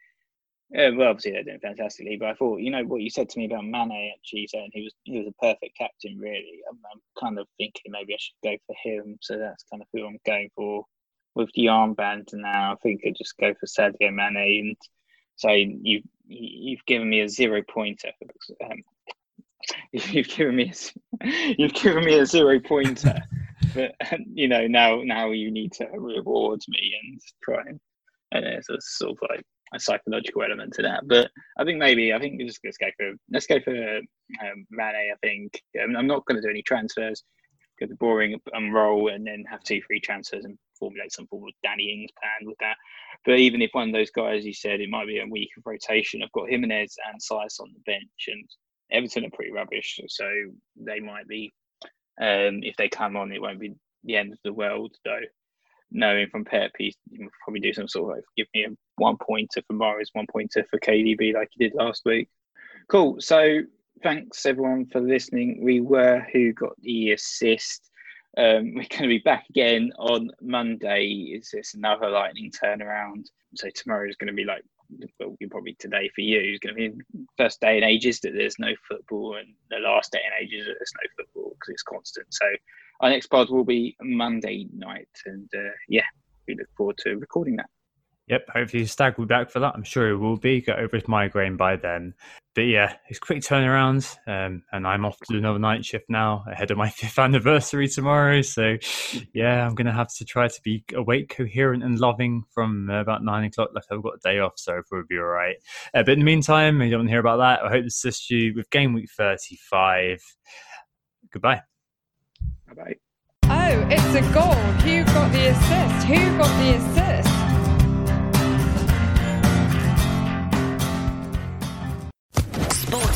[0.70, 3.38] Yeah, well, obviously they're doing fantastically, but I thought, you know, what you said to
[3.38, 6.18] me about Mane actually saying he was he was a perfect captain.
[6.18, 9.18] Really, I'm, I'm kind of thinking maybe I should go for him.
[9.20, 10.84] So that's kind of who I'm going for
[11.36, 12.72] with the armband now.
[12.72, 14.76] I think I just go for Sadio Mane and
[15.36, 18.10] say you you've given me a zero pointer.
[18.64, 18.82] Um,
[19.92, 21.26] you've given me a,
[21.58, 23.22] you've given me a zero pointer,
[23.74, 23.94] but
[24.32, 27.78] you know now now you need to reward me and try and
[28.32, 29.44] and there's a sort of like
[29.74, 31.06] a psychological element to that.
[31.06, 35.12] But I think maybe I think just let's go for let's go for um, Mane.
[35.12, 37.22] I think um, I'm not going to do any transfers.
[37.78, 41.44] Go the boring and roll, and then have two free transfers and formulate some form
[41.44, 42.76] of Danny Ings plan with that.
[43.24, 45.64] But even if one of those guys, you said it might be a week of
[45.66, 48.48] rotation, I've got Jimenez and Saïss on the bench, and
[48.90, 50.28] Everton are pretty rubbish, so
[50.76, 51.52] they might be.
[52.18, 53.74] Um, if they come on, it won't be
[54.04, 55.20] the end of the world, though
[55.90, 56.96] knowing from Pep, he's
[57.44, 60.64] probably do some sort of like, give me a one pointer for Mahrez, one pointer
[60.70, 62.28] for KDB like he did last week.
[62.88, 63.16] Cool.
[63.20, 63.60] So
[64.02, 65.62] thanks everyone for listening.
[65.62, 67.90] We were who got the assist.
[68.36, 71.06] Um, we're going to be back again on Monday.
[71.34, 73.26] Is this another lightning turnaround?
[73.54, 74.62] So tomorrow is going to be like,
[75.18, 78.58] well, probably today for you is going to be first day in ages that there's
[78.58, 82.26] no football, and the last day in ages that there's no football because it's constant.
[82.30, 82.46] So
[83.00, 86.04] our next pod will be Monday night, and uh, yeah,
[86.46, 87.70] we look forward to recording that.
[88.28, 89.74] Yep, hopefully Stag will be back for that.
[89.74, 90.60] I'm sure he will be.
[90.60, 92.14] Get over his migraine by then.
[92.56, 96.72] But yeah, it's quick turnaround, um, and I'm off to another night shift now ahead
[96.72, 98.42] of my fifth anniversary tomorrow.
[98.42, 98.78] So
[99.32, 103.00] yeah, I'm going to have to try to be awake, coherent, and loving from uh,
[103.00, 103.70] about nine o'clock.
[103.74, 105.56] Like I've got a day off, so it'll be all right.
[105.94, 107.62] Uh, but in the meantime, if you don't want to hear about that.
[107.62, 110.20] I hope to assist you with game week 35.
[111.30, 111.62] Goodbye.
[112.66, 112.96] Bye bye.
[113.44, 114.54] Oh, it's a goal.
[114.82, 116.06] Who got the assist?
[116.06, 117.45] Who got the assist?